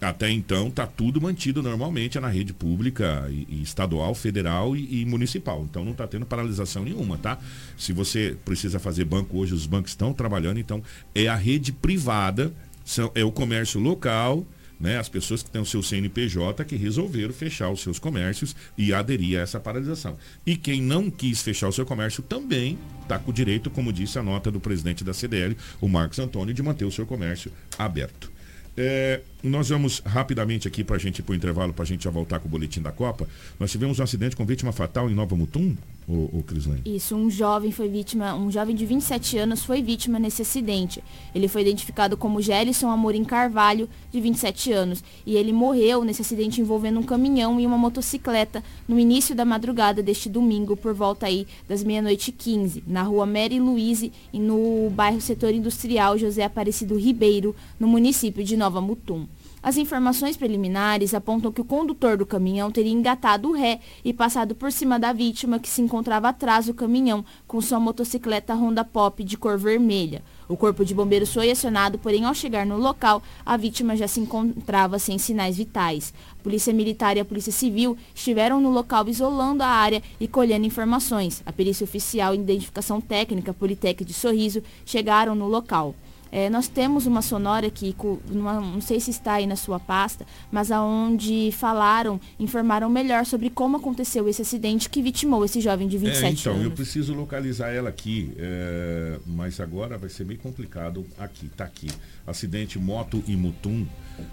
[0.00, 5.04] até então está tudo mantido normalmente na rede pública e, e estadual, federal e, e,
[5.04, 5.66] municipal.
[5.68, 7.38] Então não está tendo paralisação nenhuma, tá?
[7.76, 10.82] Se você precisa fazer banco hoje, os bancos estão trabalhando, então
[11.14, 12.52] é a rede privada,
[12.84, 14.46] são, é o comércio local,
[14.80, 14.98] né?
[14.98, 19.38] As pessoas que têm o seu CNPJ que resolveram fechar os seus comércios e aderir
[19.38, 20.16] a essa paralisação.
[20.46, 24.18] E quem não quis fechar o seu comércio também está com o direito, como disse
[24.18, 28.39] a nota do presidente da CDL, o Marcos Antônio, de manter o seu comércio aberto.
[28.76, 32.04] É, nós vamos rapidamente aqui para a gente ir para o intervalo, para a gente
[32.04, 33.28] já voltar com o boletim da Copa.
[33.58, 35.76] Nós tivemos um acidente com vítima fatal em Nova Mutum,
[36.10, 36.82] o, o Crislane?
[36.84, 41.02] Isso, um jovem foi vítima, um jovem de 27 anos foi vítima nesse acidente.
[41.34, 46.60] Ele foi identificado como Gelison Amorim Carvalho, de 27 anos, e ele morreu nesse acidente
[46.60, 51.46] envolvendo um caminhão e uma motocicleta no início da madrugada deste domingo, por volta aí
[51.68, 57.54] das meia-noite 15, na rua Mary Louise e no bairro Setor Industrial José Aparecido Ribeiro,
[57.78, 59.26] no município de Nova Mutum.
[59.62, 64.54] As informações preliminares apontam que o condutor do caminhão teria engatado o ré e passado
[64.54, 69.22] por cima da vítima que se encontrava atrás do caminhão com sua motocicleta Honda Pop
[69.22, 70.22] de cor vermelha.
[70.48, 74.18] O corpo de bombeiros foi acionado, porém ao chegar no local, a vítima já se
[74.18, 76.14] encontrava sem sinais vitais.
[76.32, 80.66] A Polícia Militar e a Polícia Civil estiveram no local isolando a área e colhendo
[80.66, 81.42] informações.
[81.44, 85.94] A perícia oficial e identificação técnica Politec de Sorriso chegaram no local.
[86.32, 87.94] É, nós temos uma sonora aqui,
[88.28, 93.50] numa, não sei se está aí na sua pasta, mas aonde falaram, informaram melhor sobre
[93.50, 96.64] como aconteceu esse acidente que vitimou esse jovem de 27 é, então, anos.
[96.64, 101.88] eu preciso localizar ela aqui, é, mas agora vai ser meio complicado aqui, tá aqui.
[102.26, 103.86] Acidente moto e mutum.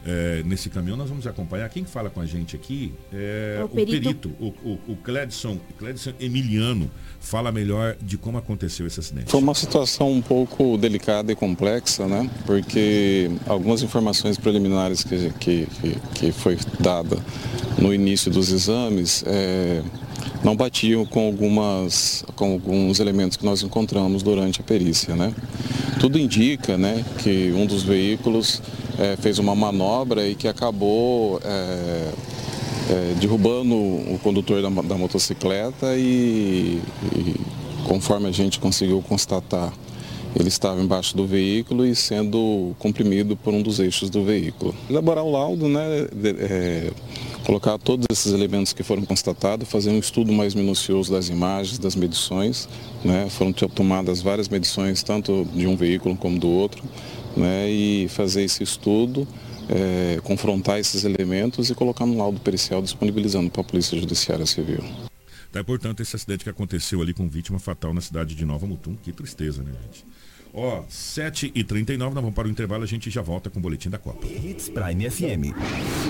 [0.06, 1.70] É, nesse caminhão nós vamos acompanhar.
[1.70, 3.98] Quem fala com a gente aqui é, é o, perito.
[3.98, 9.30] o perito, o, o, o Cledson, Cledson Emiliano fala melhor de como aconteceu esse acidente.
[9.30, 12.30] Foi uma situação um pouco delicada e complexa, né?
[12.46, 17.18] Porque algumas informações preliminares que, que, que, que foi dada
[17.78, 19.82] no início dos exames é,
[20.44, 25.34] não batiam com, algumas, com alguns elementos que nós encontramos durante a perícia, né?
[26.00, 28.62] Tudo indica, né, que um dos veículos
[29.00, 32.12] é, fez uma manobra e que acabou é,
[32.90, 36.82] é, derrubando o condutor da, da motocicleta e,
[37.16, 37.36] e,
[37.88, 39.74] conforme a gente conseguiu constatar,
[40.36, 44.76] ele estava embaixo do veículo e sendo comprimido por um dos eixos do veículo.
[44.90, 46.92] Elaborar o laudo, né, de, é,
[47.46, 51.96] colocar todos esses elementos que foram constatados, fazer um estudo mais minucioso das imagens, das
[51.96, 52.68] medições.
[53.04, 56.84] Né, foram tomadas várias medições, tanto de um veículo como do outro,
[57.36, 59.28] né, e fazer esse estudo
[59.70, 64.84] é, confrontar esses elementos e colocar no laudo pericial disponibilizando para a Polícia Judiciária Civil.
[65.52, 68.96] Tá, portanto, esse acidente que aconteceu ali com vítima fatal na cidade de Nova Mutum,
[68.96, 70.06] que tristeza, né, gente?
[70.60, 74.00] Ó, 7h39, nós vamos para o intervalo, a gente já volta com o boletim da
[74.00, 74.26] Copa.
[74.26, 75.54] Hits Prime FM.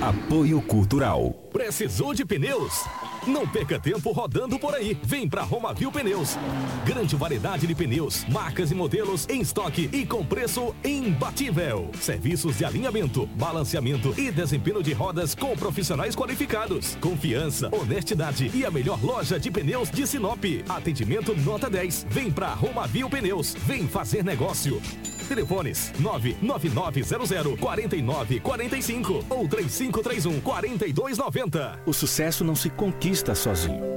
[0.02, 1.34] Apoio Cultural.
[1.52, 2.86] Precisou de pneus?
[3.28, 4.98] Não perca tempo rodando por aí.
[5.04, 6.38] Vem pra Romavil Pneus.
[6.86, 11.92] Grande variedade de pneus, marcas e modelos em estoque e com preço imbatível.
[12.00, 16.96] Serviços de alinhamento, balanceamento e desempenho de rodas com profissionais qualificados.
[17.02, 20.46] Confiança, honestidade e a melhor loja de pneus de Sinop.
[20.70, 22.08] Atendimento nota 10.
[22.10, 23.54] Vem pra Romavil Pneus.
[23.66, 24.37] Vem fazer negócio.
[25.28, 31.80] Telefones 99900 4945 ou 3531 4290.
[31.86, 33.97] O sucesso não se conquista sozinho.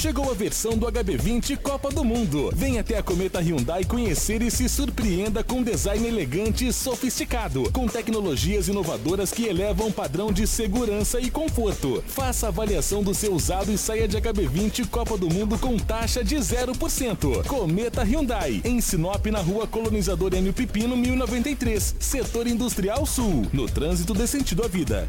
[0.00, 2.52] Chegou a versão do HB20 Copa do Mundo.
[2.54, 7.88] Venha até a Cometa Hyundai conhecer e se surpreenda com design elegante e sofisticado, com
[7.88, 12.00] tecnologias inovadoras que elevam o padrão de segurança e conforto.
[12.06, 16.36] Faça avaliação do seu usado e saia de HB20 Copa do Mundo com taxa de
[16.36, 17.44] 0%.
[17.48, 24.14] Cometa Hyundai, em Sinop, na rua Colonizador Enio Pipino, 1093, Setor Industrial Sul, no trânsito
[24.14, 25.08] de sentido à vida.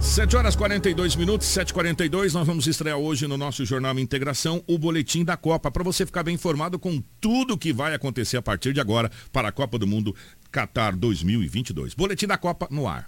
[0.00, 5.24] 7 horas 42 minutos, 7h42, nós vamos estrear hoje no nosso Jornal Integração o Boletim
[5.24, 8.80] da Copa, para você ficar bem informado com tudo que vai acontecer a partir de
[8.80, 10.16] agora para a Copa do Mundo
[10.50, 11.94] Qatar 2022.
[11.94, 13.06] Boletim da Copa no ar.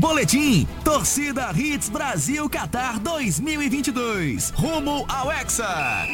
[0.00, 4.50] Boletim Torcida Hits Brasil Qatar 2022.
[4.50, 6.04] Rumo ao Hexa.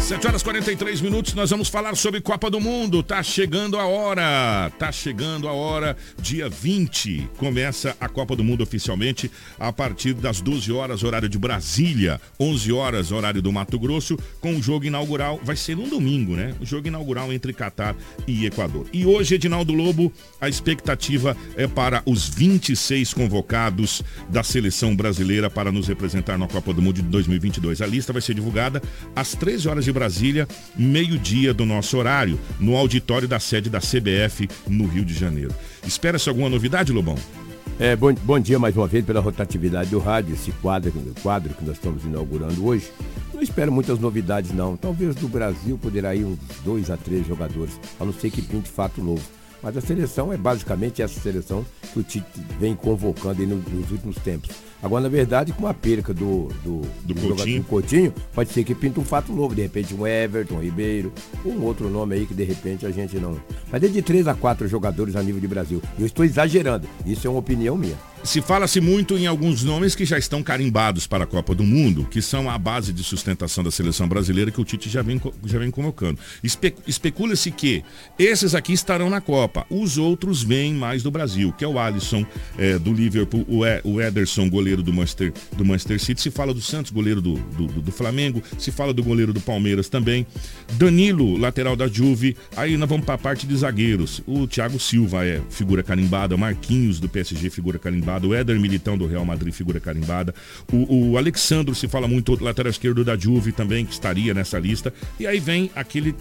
[0.00, 3.02] 7 horas 43 minutos, nós vamos falar sobre Copa do Mundo.
[3.02, 4.70] Tá chegando a hora.
[4.78, 5.96] Tá chegando a hora.
[6.20, 11.38] Dia 20 começa a Copa do Mundo oficialmente a partir das 12 horas, horário de
[11.38, 15.40] Brasília, 11 horas, horário do Mato Grosso, com o jogo inaugural.
[15.42, 16.54] Vai ser no domingo, né?
[16.60, 18.86] O jogo inaugural entre Catar e Equador.
[18.92, 25.72] E hoje, Edinaldo Lobo, a expectativa é para os 26 convocados da seleção brasileira para
[25.72, 27.80] nos representar na Copa do Mundo de 2022.
[27.80, 28.82] A lista vai ser divulgada
[29.16, 34.48] às 13 horas de Brasília, meio-dia do nosso horário, no auditório da sede da CBF
[34.66, 35.54] no Rio de Janeiro.
[35.86, 37.16] Espera-se alguma novidade, Lobão?
[37.78, 41.64] É, bom, bom dia mais uma vez pela rotatividade do rádio, esse quadro, quadro que
[41.64, 42.90] nós estamos inaugurando hoje.
[43.32, 44.76] Não espero muitas novidades não.
[44.76, 48.70] Talvez do Brasil poderá ir uns dois a três jogadores, a não ser que pinte
[48.70, 49.22] fato novo.
[49.60, 52.26] Mas a seleção é basicamente essa seleção que o Tite
[52.60, 54.50] vem convocando nos últimos tempos.
[54.84, 57.62] Agora, na verdade, com a perca do, do, do, do Coutinho.
[57.62, 61.10] do Coutinho, pode ser que pinta um fato novo, de repente um Everton, Ribeiro,
[61.42, 63.40] um outro nome aí que de repente a gente não.
[63.72, 65.80] Mas é de três a quatro jogadores a nível de Brasil.
[65.98, 67.96] Eu estou exagerando, isso é uma opinião minha.
[68.24, 72.08] Se fala-se muito em alguns nomes que já estão carimbados para a Copa do Mundo,
[72.10, 75.58] que são a base de sustentação da seleção brasileira que o Tite já vem, já
[75.58, 76.18] vem convocando.
[76.42, 77.84] Espe, Especula-se que
[78.18, 82.24] esses aqui estarão na Copa, os outros vêm mais do Brasil, que é o Alisson
[82.56, 86.54] é, do Liverpool, o, e, o Ederson, goleiro do Manchester, do Manchester City, se fala
[86.54, 90.26] do Santos, goleiro do, do, do, Flamengo, se fala do goleiro do Palmeiras também,
[90.72, 95.26] Danilo, lateral da Juve, aí nós vamos para a parte de zagueiros, o Thiago Silva
[95.26, 99.52] é figura carimbada, Marquinhos do PSG, figura carimbada, carimbado, o Éder Militão do Real Madrid,
[99.52, 100.34] figura carimbada,
[100.72, 104.92] o, o Alexandro, se fala muito, lateral esquerdo da Juve também, que estaria nessa lista,
[105.18, 106.14] e aí vem aquele,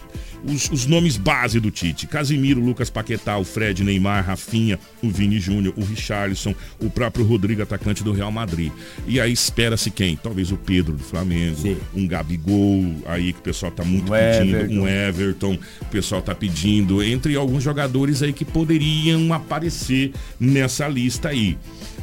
[0.44, 5.40] os, os nomes base do Tite, Casimiro, Lucas Paquetá, o Fred, Neymar, Rafinha, o Vini
[5.40, 8.72] Júnior, o Richarlison, o próprio Rodrigo, atacante do Real Madrid.
[9.08, 10.16] E aí espera-se quem?
[10.16, 11.78] Talvez o Pedro do Flamengo, Sim.
[11.94, 14.76] um Gabigol, aí que o pessoal tá muito um pedindo, Everton.
[14.76, 21.30] um Everton, o pessoal tá pedindo, entre alguns jogadores aí que poderiam aparecer nessa lista
[21.30, 21.58] aí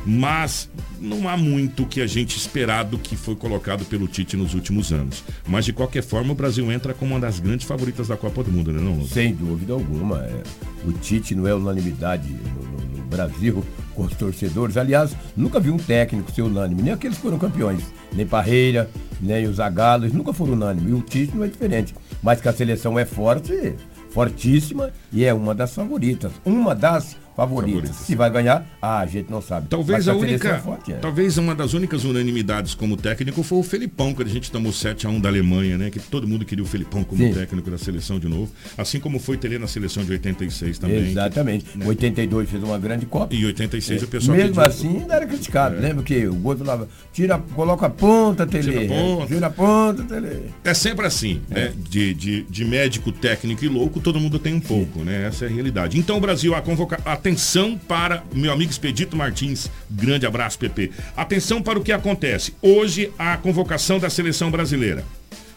[0.04, 0.68] mas
[1.00, 4.92] não há muito que a gente esperar do que foi colocado pelo Tite nos últimos
[4.92, 5.22] anos.
[5.46, 8.50] Mas de qualquer forma, o Brasil entra como uma das grandes favoritas da Copa do
[8.50, 9.04] Mundo, né, não?
[9.06, 10.24] Sem dúvida alguma.
[10.24, 10.42] É.
[10.84, 14.76] O Tite não é unanimidade no, no, Brasil com os torcedores.
[14.76, 17.82] Aliás, nunca vi um técnico ser unânime, nem aqueles que foram campeões,
[18.12, 18.88] nem Parreira,
[19.20, 20.90] nem os Agalos, nunca foram unânimes.
[20.90, 21.94] E o Tite não é diferente.
[22.22, 23.74] Mas que a seleção é forte,
[24.10, 26.32] fortíssima e é uma das favoritas.
[26.44, 27.96] Uma das favoritas.
[27.96, 29.68] Se vai ganhar, ah, a gente não sabe.
[29.68, 30.96] Talvez a, única, é forte, é.
[30.96, 35.06] talvez uma das únicas unanimidades como técnico foi o Felipão, quando a gente tomou 7
[35.06, 35.90] a 1 da Alemanha, né?
[35.90, 37.32] Que todo mundo queria o Felipão como Sim.
[37.32, 41.10] técnico da seleção de novo, assim como foi Tele na seleção de 86 também.
[41.10, 41.64] Exatamente.
[41.64, 41.86] Que, né?
[41.86, 43.34] 82 fez uma grande Copa.
[43.34, 44.04] E 86 é.
[44.04, 44.70] o pessoal Mesmo pediu...
[44.70, 45.76] assim, ainda era criticado.
[45.76, 45.80] É.
[45.80, 48.64] Lembra que o gol falava, tira, coloca a ponta, Tele.
[48.64, 50.50] Tira a ponta, tira a ponta Tele.
[50.62, 51.54] É sempre assim, é.
[51.54, 51.72] né?
[51.76, 55.04] De, de, de médico, técnico e louco, todo mundo tem um pouco, Sim.
[55.06, 55.26] né?
[55.26, 55.98] Essa é a realidade.
[55.98, 57.00] Então o Brasil a convocar
[57.30, 59.70] Atenção para meu amigo Expedito Martins.
[59.88, 60.90] Grande abraço, PP.
[61.16, 62.52] Atenção para o que acontece.
[62.60, 65.04] Hoje, a convocação da seleção brasileira.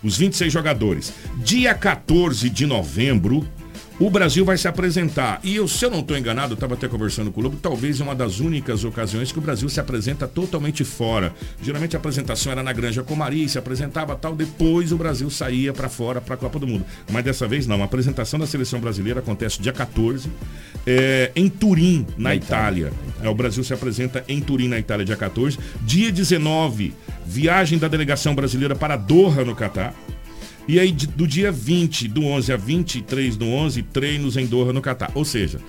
[0.03, 1.11] Os 26 jogadores.
[1.37, 3.49] Dia 14 de novembro,
[3.99, 5.39] o Brasil vai se apresentar.
[5.43, 8.03] E eu, se eu não estou enganado, estava até conversando com o Lobo, talvez é
[8.03, 11.33] uma das únicas ocasiões que o Brasil se apresenta totalmente fora.
[11.61, 15.89] Geralmente a apresentação era na Granja Comari, se apresentava tal, depois o Brasil saía para
[15.89, 16.85] fora para a Copa do Mundo.
[17.11, 20.29] Mas dessa vez não, a apresentação da seleção brasileira acontece dia 14,
[20.85, 22.73] é, em Turim, na, na Itália.
[22.73, 22.93] Itália.
[23.21, 25.57] É, o Brasil se apresenta em Turim, na Itália, dia 14.
[25.81, 26.93] Dia 19,
[27.25, 29.93] viagem da delegação brasileira para Doha, no Catar.
[30.67, 34.81] E aí, do dia 20 do 11 a 23 do 11, treinos em Doha, no
[34.81, 35.11] Catar.
[35.13, 35.59] Ou seja,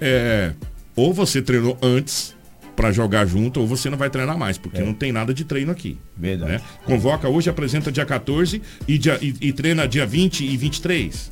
[0.00, 0.52] é,
[0.96, 2.34] ou você treinou antes
[2.74, 4.84] para jogar junto, ou você não vai treinar mais, porque é.
[4.84, 5.98] não tem nada de treino aqui.
[6.16, 6.52] Verdade.
[6.52, 6.60] Né?
[6.84, 11.30] Convoca hoje, apresenta dia 14 e, dia, e, e treina dia 20 e 23.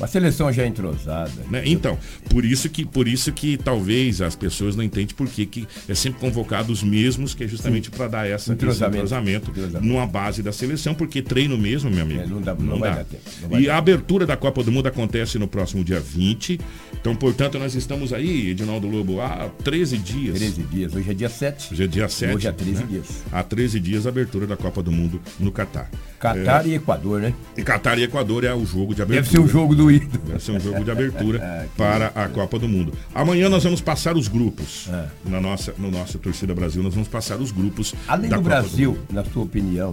[0.00, 1.30] A seleção já é entrosada.
[1.50, 1.62] Né?
[1.66, 5.68] Então, por isso que por isso que talvez as pessoas não entendem por que, que
[5.88, 9.86] é sempre convocado os mesmos, que é justamente para dar essa, entrosamento, esse entrosamento, entrosamento,
[9.86, 12.20] numa base da seleção, porque treino mesmo, meu amigo.
[12.20, 13.04] É, não dá, não, não dá.
[13.04, 16.58] Tempo, não e a abertura da Copa do Mundo acontece no próximo dia 20.
[17.00, 20.38] Então, portanto, nós estamos aí, Edinaldo Lobo, há 13 dias.
[20.38, 20.94] 13 dias.
[20.94, 21.72] Hoje é dia 7.
[21.72, 22.36] Hoje é dia 7.
[22.36, 22.86] Hoje é 13 né?
[22.90, 23.06] dias.
[23.30, 25.90] Há 13 dias a abertura da Copa do Mundo no Catar.
[26.22, 27.34] Catar é, e Equador, né?
[27.56, 29.22] E Catar e Equador é o jogo de abertura.
[29.22, 30.22] Deve ser o jogo do ídolo.
[30.24, 32.92] Deve ser um jogo de abertura é, para a Copa do Mundo.
[33.12, 34.88] Amanhã nós vamos passar os grupos.
[34.88, 35.08] É.
[35.28, 37.92] Na nossa, no nosso Torcida Brasil, nós vamos passar os grupos.
[38.06, 39.90] Além do Copa Brasil, do na sua opinião,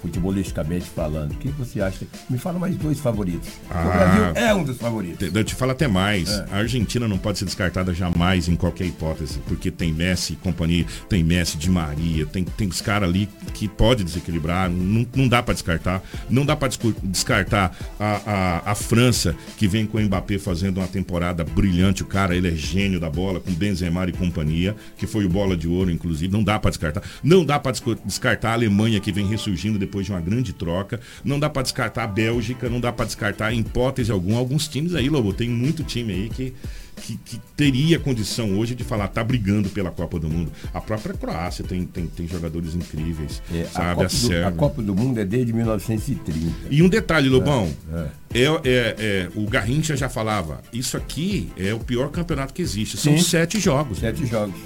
[0.00, 2.06] futebolisticamente falando, o que você acha?
[2.28, 3.48] Me fala mais dois favoritos.
[3.70, 5.34] Ah, o Brasil é um dos favoritos.
[5.34, 6.30] Eu te falo até mais.
[6.30, 6.46] É.
[6.50, 10.86] A Argentina não pode ser descartada jamais em qualquer hipótese, porque tem Messi e companhia,
[11.08, 15.42] tem Messi de Maria, tem, tem os caras ali que pode desequilibrar, não, não dá
[15.42, 16.02] para descartar.
[16.28, 16.68] Não dá para
[17.02, 18.20] descartar a,
[18.66, 22.02] a, a, França, que vem com o Mbappé fazendo uma temporada brilhante.
[22.02, 25.56] O cara, ele é gênio da bola, com Benzema e companhia, que foi o bola
[25.56, 26.30] de ouro, inclusive.
[26.32, 27.02] Não dá para descartar.
[27.22, 27.72] Não dá para
[28.04, 31.00] descartar a Alemanha, que vem ressurgindo depois de uma grande troca.
[31.24, 34.38] Não dá para descartar a Bélgica, não dá para descartar em hipótese alguma.
[34.38, 36.54] Alguns times aí, Lobo, tem muito time aí que
[36.96, 40.50] que, que, teria condição hoje de falar, tá brigando pela Copa do Mundo.
[40.72, 43.42] A própria Croácia tem, tem, tem jogadores incríveis.
[43.52, 44.04] É, sabe?
[44.04, 46.52] A, Copa a, do, a, Copa do, Mundo é desde 1930.
[46.70, 47.70] E um detalhe, Lobão.
[47.92, 48.42] É, é.
[48.42, 52.96] é, é, é o Garrincha já falava, isso aqui é o pior campeonato que existe.
[52.96, 53.22] São Sim.
[53.22, 53.98] sete jogos.
[53.98, 54.56] Sete jogos.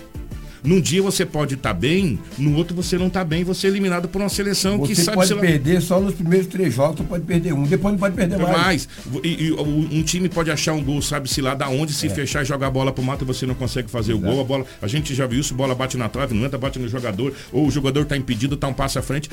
[0.62, 3.70] Num dia você pode estar tá bem, no outro você não está bem, você é
[3.70, 5.16] eliminado por uma seleção você que sabe...
[5.16, 8.14] Você pode perder só nos primeiros três jogos, você pode perder um, depois não pode
[8.14, 8.56] perder mais.
[8.56, 8.88] mais.
[9.24, 12.10] E, e, um time pode achar um gol, sabe-se lá da onde, se é.
[12.10, 14.26] fechar e jogar a bola pro mato, você não consegue fazer Exato.
[14.26, 14.66] o gol, a bola...
[14.82, 17.66] A gente já viu isso, bola bate na trave, não entra, bate no jogador, ou
[17.66, 19.30] o jogador está impedido, está um passo à frente,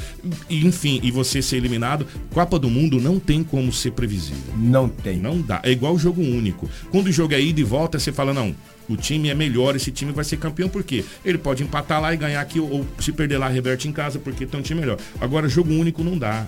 [0.50, 2.08] e, enfim, e você ser eliminado.
[2.34, 4.54] Copa do Mundo não tem como ser previsível.
[4.58, 5.18] Não tem.
[5.18, 5.60] Não dá.
[5.64, 6.70] É igual o jogo único.
[6.92, 8.56] Quando o jogo é ida e volta, você fala, não,
[8.90, 11.04] O time é melhor, esse time vai ser campeão, por quê?
[11.24, 14.20] Ele pode empatar lá e ganhar aqui, ou, ou se perder lá, reverte em casa,
[14.20, 14.98] porque tem um time melhor.
[15.20, 16.46] Agora, jogo único não dá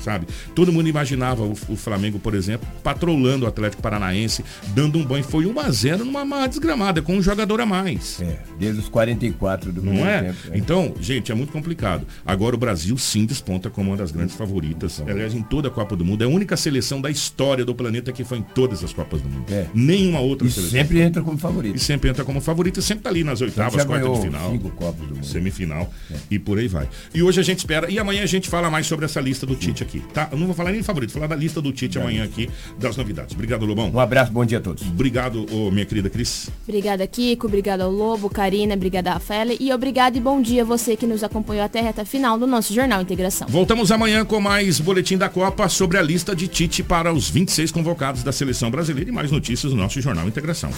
[0.00, 0.26] sabe?
[0.54, 5.24] Todo mundo imaginava o, o, Flamengo, por exemplo, patrolando o Atlético Paranaense, dando um banho.
[5.24, 8.20] Foi 1 a 0 numa uma desgramada, com um jogador a mais.
[8.20, 10.22] É, desde os 44 do Não é?
[10.22, 10.58] Tempo, é?
[10.58, 12.06] Então, gente, é muito complicado.
[12.24, 15.02] Agora o Brasil sim desponta como uma das grandes favoritas.
[15.06, 16.22] Aliás, em toda a Copa do Mundo.
[16.22, 19.28] É a única seleção da história do planeta que foi em todas as Copas do
[19.28, 19.52] Mundo.
[19.52, 19.66] É.
[19.74, 20.78] Nenhuma outra e seleção.
[20.78, 21.76] sempre entra como favorito.
[21.76, 24.50] E sempre entra como favorito e sempre tá ali nas oitavas, quartas de final.
[24.50, 25.26] Cinco Copas do mundo.
[25.26, 25.92] Semifinal.
[26.10, 26.16] É.
[26.30, 26.88] E por aí vai.
[27.14, 27.90] E hoje a gente espera.
[27.90, 30.28] E amanhã a gente fala mais sobre essa lista do Tite aqui, tá?
[30.32, 32.96] Eu não vou falar nem favorito, vou falar da lista do Tite amanhã aqui, das
[32.96, 33.34] novidades.
[33.34, 33.90] Obrigado, Lobão.
[33.92, 34.82] Um abraço, bom dia a todos.
[34.82, 36.50] Obrigado, oh, minha querida Cris.
[36.66, 37.46] Obrigada, Kiko.
[37.46, 38.74] Obrigado ao Lobo, Karina.
[38.74, 39.52] Obrigada, Rafaela.
[39.58, 42.46] E obrigado e bom dia a você que nos acompanhou até a reta final do
[42.46, 43.46] nosso Jornal Integração.
[43.48, 47.70] Voltamos amanhã com mais boletim da Copa sobre a lista de Tite para os 26
[47.70, 50.70] convocados da seleção brasileira e mais notícias do nosso Jornal Integração.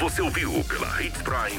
[0.00, 1.58] Você ouviu pela Hits Prime.